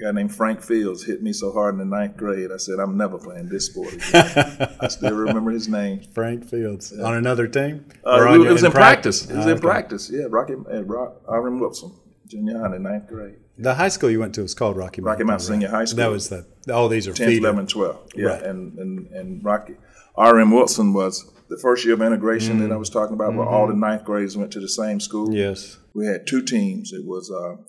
a 0.00 0.02
guy 0.02 0.10
named 0.12 0.34
Frank 0.34 0.60
Fields 0.60 1.04
hit 1.04 1.22
me 1.22 1.32
so 1.32 1.52
hard 1.52 1.74
in 1.74 1.78
the 1.78 1.84
ninth 1.84 2.16
grade. 2.16 2.50
I 2.52 2.56
said, 2.56 2.80
"I'm 2.80 2.96
never 2.96 3.18
playing 3.18 3.48
this 3.48 3.66
sport 3.66 3.92
again." 3.92 4.76
I 4.80 4.88
still 4.88 5.14
remember 5.14 5.52
his 5.52 5.68
name. 5.68 6.02
Frank 6.12 6.44
Fields 6.44 6.92
yeah. 6.96 7.04
on 7.04 7.14
another 7.14 7.46
team. 7.46 7.86
Uh, 8.04 8.32
it, 8.32 8.50
was 8.50 8.64
in 8.64 8.72
practice. 8.72 9.22
practice. 9.22 9.30
It 9.30 9.36
was 9.36 9.46
oh, 9.46 9.50
in 9.50 9.56
okay. 9.58 9.66
practice. 9.66 10.10
Yeah, 10.10 10.26
Rocky 10.28 10.54
and 10.54 10.88
Rock, 10.90 11.22
R.M. 11.28 11.60
Wilson, 11.60 11.92
junior 12.26 12.58
high 12.58 12.74
in 12.74 12.82
ninth 12.82 13.06
grade. 13.06 13.36
The 13.58 13.74
high 13.74 13.88
school 13.88 14.10
you 14.10 14.20
went 14.20 14.34
to 14.36 14.42
was 14.42 14.54
called 14.54 14.76
Rocky 14.76 15.00
Mountain. 15.00 15.10
Rocky 15.12 15.24
Mountain 15.24 15.46
Senior 15.46 15.68
High 15.68 15.84
School. 15.84 15.96
That 15.96 16.10
was 16.10 16.28
the. 16.28 16.46
All 16.72 16.88
these 16.88 17.08
are 17.08 17.12
10th, 17.12 17.38
11, 17.38 17.66
12. 17.66 18.10
Yeah, 18.14 18.26
right. 18.26 18.42
and, 18.42 18.78
and 18.78 19.08
and 19.08 19.44
Rocky. 19.44 19.74
R.M. 20.16 20.50
Wilson 20.50 20.92
was 20.92 21.30
the 21.48 21.58
first 21.58 21.84
year 21.84 21.94
of 21.94 22.02
integration 22.02 22.54
mm-hmm. 22.54 22.68
that 22.68 22.72
I 22.72 22.76
mm. 22.76 22.80
was 22.80 22.90
talking 22.90 23.14
about, 23.14 23.30
mm-hmm. 23.30 23.38
where 23.38 23.48
all 23.48 23.66
the 23.66 23.72
mm-hmm. 23.72 23.80
ninth 23.80 24.04
grades 24.04 24.36
went 24.36 24.52
to 24.52 24.60
the 24.60 24.68
same 24.68 25.00
school. 25.00 25.32
Yes. 25.34 25.78
We 25.94 26.06
had 26.06 26.26
two 26.26 26.42
teams. 26.42 26.92
It 26.92 27.04
was 27.04 27.30
uh, 27.30 27.62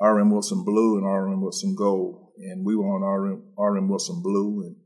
R.M. 0.00 0.30
Wilson 0.30 0.64
Blue 0.64 0.96
and 0.96 1.06
R.M. 1.06 1.42
Wilson 1.42 1.74
Gold. 1.76 2.28
And 2.38 2.64
we 2.64 2.74
were 2.74 2.86
on 2.86 3.02
R.M. 3.02 3.42
R.M. 3.58 3.88
Wilson 3.88 4.22
Blue, 4.22 4.62
and 4.62 4.76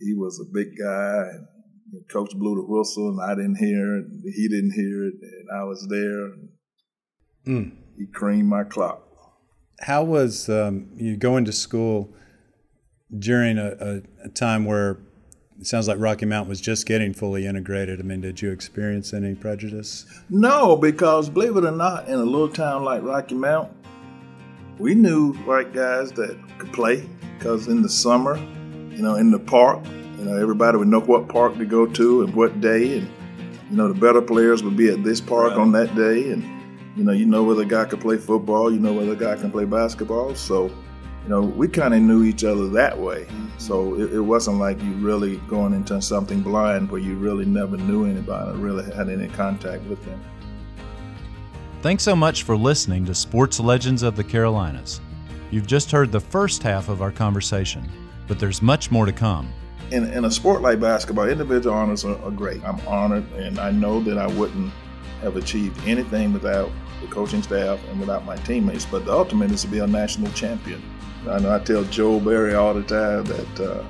he 0.00 0.14
was 0.14 0.40
a 0.40 0.50
big 0.52 0.68
guy. 0.82 1.24
And 1.92 2.08
Coach 2.10 2.32
blew 2.34 2.54
the 2.54 2.64
whistle, 2.66 3.10
and 3.10 3.20
I 3.20 3.34
didn't 3.34 3.56
hear 3.56 3.98
it. 3.98 4.06
He 4.34 4.48
didn't 4.48 4.72
hear 4.72 5.06
it, 5.06 5.14
and 5.20 5.48
I 5.54 5.64
was 5.64 5.86
there. 5.90 7.54
Mm. 7.54 7.76
He 7.98 8.06
creamed 8.06 8.48
my 8.48 8.64
clock. 8.64 9.05
How 9.80 10.02
was 10.02 10.48
um, 10.48 10.88
you 10.96 11.16
going 11.16 11.44
to 11.44 11.52
school 11.52 12.14
during 13.16 13.58
a, 13.58 13.76
a, 13.80 14.26
a 14.26 14.28
time 14.28 14.64
where 14.64 14.98
it 15.58 15.66
sounds 15.66 15.88
like 15.88 15.98
Rocky 15.98 16.26
Mount 16.26 16.48
was 16.48 16.60
just 16.60 16.86
getting 16.86 17.14
fully 17.14 17.46
integrated. 17.46 17.98
I 17.98 18.02
mean, 18.02 18.20
did 18.20 18.42
you 18.42 18.50
experience 18.50 19.14
any 19.14 19.34
prejudice? 19.34 20.04
No, 20.28 20.76
because 20.76 21.30
believe 21.30 21.56
it 21.56 21.64
or 21.64 21.70
not, 21.70 22.08
in 22.08 22.14
a 22.14 22.24
little 22.24 22.48
town 22.48 22.84
like 22.84 23.02
Rocky 23.02 23.34
Mount, 23.34 23.72
we 24.78 24.94
knew 24.94 25.32
white 25.44 25.72
guys 25.72 26.12
that 26.12 26.38
could 26.58 26.72
play 26.72 27.08
because 27.38 27.68
in 27.68 27.80
the 27.80 27.88
summer, 27.88 28.36
you 28.90 29.02
know, 29.02 29.14
in 29.14 29.30
the 29.30 29.38
park, 29.38 29.84
you 30.18 30.24
know, 30.24 30.36
everybody 30.36 30.76
would 30.76 30.88
know 30.88 31.00
what 31.00 31.28
park 31.28 31.56
to 31.56 31.64
go 31.64 31.86
to 31.86 32.22
and 32.22 32.34
what 32.34 32.60
day, 32.60 32.98
and 32.98 33.08
you 33.70 33.76
know, 33.76 33.88
the 33.88 33.98
better 33.98 34.20
players 34.20 34.62
would 34.62 34.76
be 34.76 34.90
at 34.90 35.02
this 35.04 35.20
park 35.20 35.50
right. 35.50 35.58
on 35.58 35.72
that 35.72 35.94
day, 35.94 36.30
and 36.32 36.44
you 36.96 37.04
know, 37.04 37.12
you 37.12 37.26
know 37.26 37.44
whether 37.44 37.62
a 37.62 37.66
guy 37.66 37.84
can 37.84 38.00
play 38.00 38.16
football, 38.16 38.72
you 38.72 38.80
know 38.80 38.94
whether 38.94 39.12
a 39.12 39.16
guy 39.16 39.36
can 39.36 39.50
play 39.50 39.66
basketball, 39.66 40.34
so 40.34 40.70
you 41.26 41.30
know, 41.30 41.42
we 41.42 41.66
kind 41.66 41.92
of 41.92 42.00
knew 42.00 42.22
each 42.22 42.44
other 42.44 42.68
that 42.68 42.96
way. 42.96 43.26
So 43.58 44.00
it, 44.00 44.12
it, 44.12 44.20
wasn't 44.20 44.58
like 44.58 44.80
you 44.80 44.92
really 44.92 45.38
going 45.48 45.74
into 45.74 46.00
something 46.00 46.40
blind 46.40 46.88
where 46.88 47.00
you 47.00 47.16
really 47.16 47.44
never 47.44 47.76
knew 47.76 48.06
anybody 48.06 48.52
or 48.52 48.54
really 48.54 48.84
had 48.94 49.08
any 49.08 49.26
contact 49.26 49.82
with 49.86 50.04
them. 50.04 50.22
Thanks 51.82 52.04
so 52.04 52.14
much 52.14 52.44
for 52.44 52.56
listening 52.56 53.04
to 53.06 53.14
Sports 53.14 53.58
Legends 53.58 54.04
of 54.04 54.14
the 54.14 54.22
Carolinas. 54.22 55.00
You've 55.50 55.66
just 55.66 55.90
heard 55.90 56.12
the 56.12 56.20
first 56.20 56.62
half 56.62 56.88
of 56.88 57.02
our 57.02 57.10
conversation, 57.10 57.90
but 58.28 58.38
there's 58.38 58.62
much 58.62 58.92
more 58.92 59.04
to 59.04 59.12
come. 59.12 59.52
In, 59.90 60.04
in 60.12 60.26
a 60.26 60.30
sport 60.30 60.62
like 60.62 60.78
basketball, 60.78 61.28
individual 61.28 61.74
honors 61.74 62.04
are, 62.04 62.20
are 62.22 62.30
great. 62.30 62.62
I'm 62.64 62.80
honored, 62.86 63.24
and 63.32 63.58
I 63.58 63.72
know 63.72 64.00
that 64.02 64.16
I 64.16 64.28
wouldn't 64.28 64.72
have 65.22 65.36
achieved 65.36 65.76
anything 65.88 66.32
without 66.32 66.70
the 67.00 67.06
coaching 67.08 67.42
staff 67.42 67.80
and 67.88 68.00
without 68.00 68.24
my 68.24 68.36
teammates. 68.36 68.86
But 68.86 69.04
the 69.04 69.12
ultimate 69.12 69.50
is 69.50 69.62
to 69.62 69.68
be 69.68 69.78
a 69.78 69.86
national 69.86 70.32
champion. 70.32 70.82
I 71.28 71.38
know 71.40 71.54
I 71.54 71.58
tell 71.58 71.84
Joe 71.84 72.20
Barry 72.20 72.54
all 72.54 72.74
the 72.74 72.82
time 72.82 73.24
that 73.24 73.60
uh, 73.60 73.84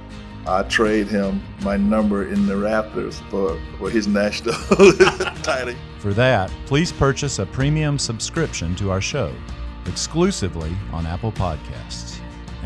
I 0.49 0.63
trade 0.63 1.09
him 1.09 1.43
my 1.63 1.77
number 1.77 2.29
in 2.29 2.47
the 2.47 2.55
Raptors 2.55 3.15
for, 3.31 3.61
for 3.79 3.91
his 3.91 4.07
national 4.07 4.55
title. 5.43 5.75
For 5.99 6.15
that, 6.15 6.51
please 6.67 6.93
purchase 6.93 7.39
a 7.41 7.47
premium 7.47 7.99
subscription 7.99 8.75
to 8.77 8.91
our 8.91 9.01
show 9.01 9.35
exclusively 9.87 10.75
on 10.93 11.07
Apple 11.07 11.33
Podcasts. 11.33 12.06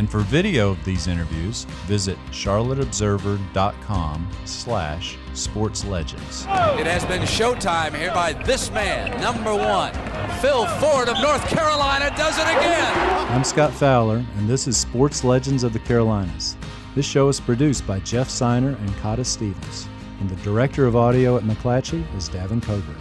And 0.01 0.11
for 0.11 0.21
video 0.21 0.71
of 0.71 0.83
these 0.83 1.07
interviews, 1.09 1.65
visit 1.85 2.17
charlotteobserver.com 2.31 4.31
slash 4.47 5.19
sportslegends. 5.35 6.47
It 6.81 6.87
has 6.87 7.05
been 7.05 7.21
showtime 7.21 7.95
here 7.95 8.11
by 8.15 8.33
this 8.33 8.71
man, 8.71 9.21
number 9.21 9.55
one. 9.55 9.93
Phil 10.41 10.65
Ford 10.79 11.11
of 11.11 11.21
North 11.21 11.47
Carolina 11.49 12.11
does 12.17 12.39
it 12.39 12.45
again. 12.45 12.97
I'm 13.29 13.45
Scott 13.45 13.75
Fowler, 13.75 14.25
and 14.39 14.49
this 14.49 14.67
is 14.67 14.79
Sports 14.79 15.23
Legends 15.23 15.65
of 15.65 15.75
the 15.75 15.81
Carolinas. 15.81 16.57
This 16.95 17.05
show 17.05 17.29
is 17.29 17.39
produced 17.39 17.87
by 17.87 18.01
Jeff 18.01 18.31
Siner 18.31 18.81
and 18.81 18.97
Kata 18.97 19.27
Stevens, 19.27 19.87
and 20.21 20.31
the 20.31 20.37
director 20.37 20.87
of 20.87 20.97
audio 20.97 21.37
at 21.37 21.43
McClatchy 21.43 22.03
is 22.17 22.31
Davin 22.31 22.63
Coburn. 22.63 22.97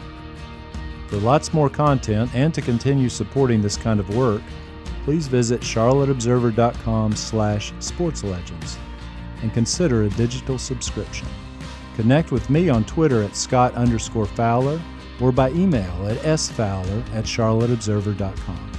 For 1.08 1.16
lots 1.16 1.54
more 1.54 1.70
content 1.70 2.36
and 2.36 2.54
to 2.54 2.62
continue 2.62 3.08
supporting 3.08 3.62
this 3.62 3.78
kind 3.78 4.02
of 4.02 4.14
work, 4.18 4.42
please 5.04 5.28
visit 5.28 5.62
charlotteobserver.com 5.62 7.16
slash 7.16 7.74
sportslegends 7.74 8.78
and 9.42 9.54
consider 9.54 10.04
a 10.04 10.10
digital 10.10 10.58
subscription. 10.58 11.28
Connect 11.96 12.32
with 12.32 12.50
me 12.50 12.70
on 12.70 12.86
Twitter 12.86 13.24
at 13.24 13.36
Scott 13.36 13.74
underscore 13.76 14.26
Fowler 14.26 14.82
or 15.20 15.32
by 15.32 15.50
email 15.52 16.08
at 16.08 16.18
sfowler 16.18 17.04
at 17.14 17.26
charlotteobserver.com. 17.26 18.72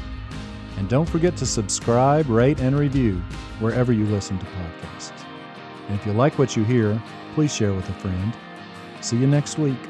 And 0.79 0.89
don't 0.89 1.09
forget 1.09 1.37
to 1.37 1.47
subscribe, 1.47 2.29
rate, 2.31 2.61
and 2.61 2.79
review 2.79 3.17
wherever 3.59 3.93
you 3.93 4.07
listen 4.07 4.39
to 4.39 4.47
podcasts. 4.47 5.25
And 5.89 5.99
if 5.99 6.07
you 6.07 6.13
like 6.13 6.39
what 6.39 6.57
you 6.57 6.65
hear, 6.65 7.01
please 7.35 7.55
share 7.55 7.75
with 7.75 7.89
a 7.91 7.95
friend. 7.95 8.35
See 9.03 9.19
you 9.19 9.27
next 9.27 9.59
week. 9.59 9.90